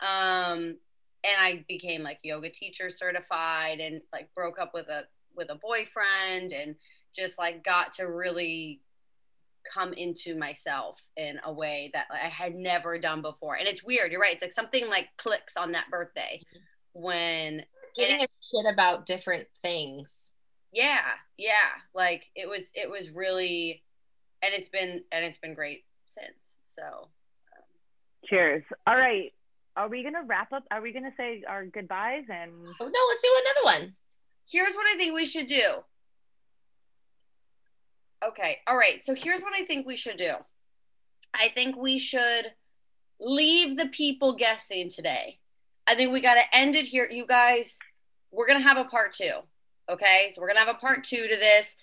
[0.00, 0.76] Um,
[1.24, 5.04] and I became like yoga teacher certified and like broke up with a
[5.36, 6.74] with a boyfriend and
[7.16, 8.80] just like got to really
[9.72, 13.56] come into myself in a way that I had never done before.
[13.56, 14.32] And it's weird, you're right.
[14.32, 16.42] It's like something like clicks on that birthday
[16.92, 17.64] when
[17.94, 20.30] Giving a shit about different things.
[20.72, 21.02] yeah
[21.36, 23.82] yeah like it was it was really
[24.42, 27.08] and it's been and it's been great since so
[28.26, 28.62] Cheers.
[28.86, 29.32] All right.
[29.76, 30.64] Are we gonna wrap up?
[30.70, 32.50] Are we gonna say our goodbyes and
[32.80, 33.94] Oh, no, let's do another one.
[34.50, 35.82] here's what i think we should do.
[38.24, 40.34] Okay all right so here's what i think we should do.
[41.32, 42.46] I think we should
[43.20, 45.38] leave the people guessing today.
[45.86, 47.08] I think we got to end it here.
[47.10, 47.78] You guys
[48.32, 49.32] we're gonna have a part two
[49.88, 50.30] okay?
[50.34, 51.76] So we're gonna have a part two to this.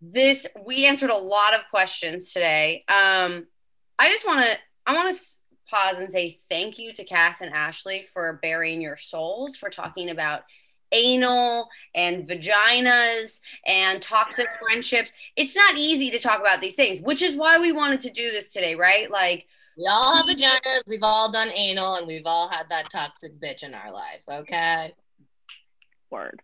[0.00, 2.84] This we answered a lot of questions today.
[2.88, 3.46] Um
[3.98, 4.56] i just want to
[4.86, 5.22] i want to
[5.70, 10.10] pause and say thank you to cass and ashley for burying your souls for talking
[10.10, 10.42] about
[10.92, 17.22] anal and vaginas and toxic friendships it's not easy to talk about these things which
[17.22, 19.46] is why we wanted to do this today right like
[19.76, 23.64] We all have vaginas, we've all done anal, and we've all had that toxic bitch
[23.64, 24.94] in our life, okay?
[26.10, 26.40] word?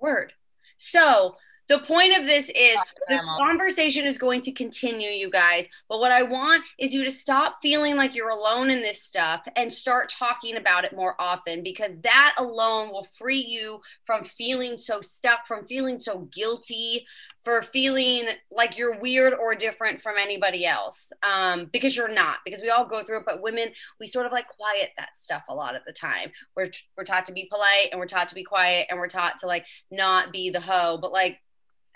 [0.00, 0.32] word
[0.78, 1.36] so
[1.72, 2.76] the point of this is
[3.08, 5.66] the conversation is going to continue, you guys.
[5.88, 9.40] But what I want is you to stop feeling like you're alone in this stuff
[9.56, 14.76] and start talking about it more often because that alone will free you from feeling
[14.76, 17.06] so stuck, from feeling so guilty,
[17.42, 21.10] for feeling like you're weird or different from anybody else.
[21.22, 23.26] Um, because you're not, because we all go through it.
[23.26, 26.32] But women, we sort of like quiet that stuff a lot of the time.
[26.54, 29.38] We're, we're taught to be polite and we're taught to be quiet and we're taught
[29.38, 30.98] to like not be the hoe.
[31.00, 31.38] But like,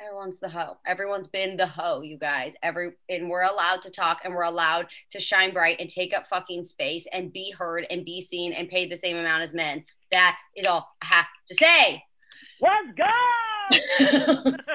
[0.01, 0.77] everyone's the hoe.
[0.87, 2.53] Everyone's been the hoe, you guys.
[2.63, 6.29] Every and we're allowed to talk and we're allowed to shine bright and take up
[6.29, 9.85] fucking space and be heard and be seen and paid the same amount as men.
[10.11, 12.05] That is all I have to say.
[12.61, 14.53] Let's go.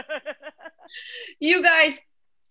[1.39, 1.99] you guys,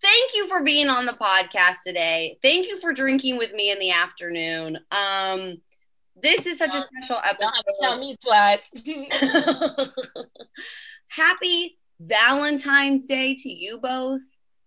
[0.01, 2.37] thank you for being on the podcast today.
[2.41, 4.79] Thank you for drinking with me in the afternoon.
[4.91, 5.61] Um,
[6.21, 7.99] this is such a special Don't have to tell episode.
[7.99, 8.71] me twice.
[11.07, 14.21] happy Valentine's Day to you both.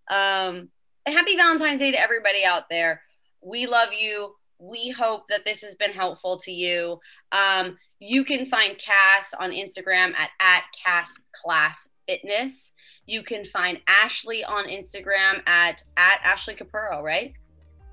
[0.09, 0.69] Um,
[1.07, 3.03] and happy Valentine's Day to everybody out there.
[3.43, 4.35] We love you.
[4.59, 7.01] We hope that this has been helpful to you.
[7.33, 12.73] Um, you can find Cass on Instagram at, at Cass Class Fitness.
[13.07, 17.33] You can find Ashley on Instagram at, at Ashley Capurro, right?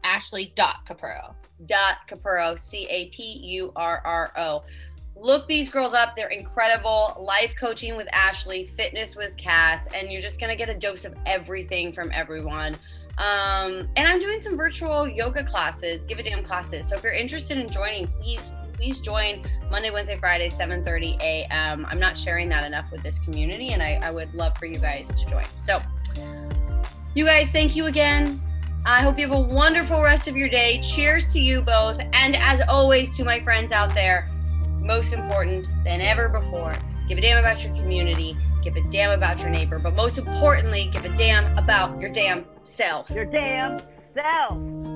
[0.03, 1.35] Ashley.Capurro.
[1.67, 4.63] Dot Capurro, C A P U R R O.
[5.15, 6.15] Look these girls up.
[6.15, 7.15] They're incredible.
[7.19, 11.05] Life coaching with Ashley, fitness with Cass, and you're just going to get a dose
[11.05, 12.75] of everything from everyone.
[13.17, 16.87] Um, and I'm doing some virtual yoga classes, give a damn classes.
[16.89, 18.51] So if you're interested in joining, please
[18.81, 21.85] please join Monday, Wednesday, Friday, 7:30 a.m.
[21.87, 24.79] I'm not sharing that enough with this community, and I, I would love for you
[24.79, 25.43] guys to join.
[25.63, 25.79] So,
[27.13, 28.41] you guys, thank you again.
[28.83, 30.81] I hope you have a wonderful rest of your day.
[30.81, 34.27] Cheers to you both, and as always, to my friends out there.
[34.81, 36.75] Most important than ever before,
[37.07, 40.89] give a damn about your community give a damn about your neighbor, but most importantly,
[40.91, 43.09] give a damn about your damn self.
[43.09, 43.81] Your damn
[44.13, 44.90] self.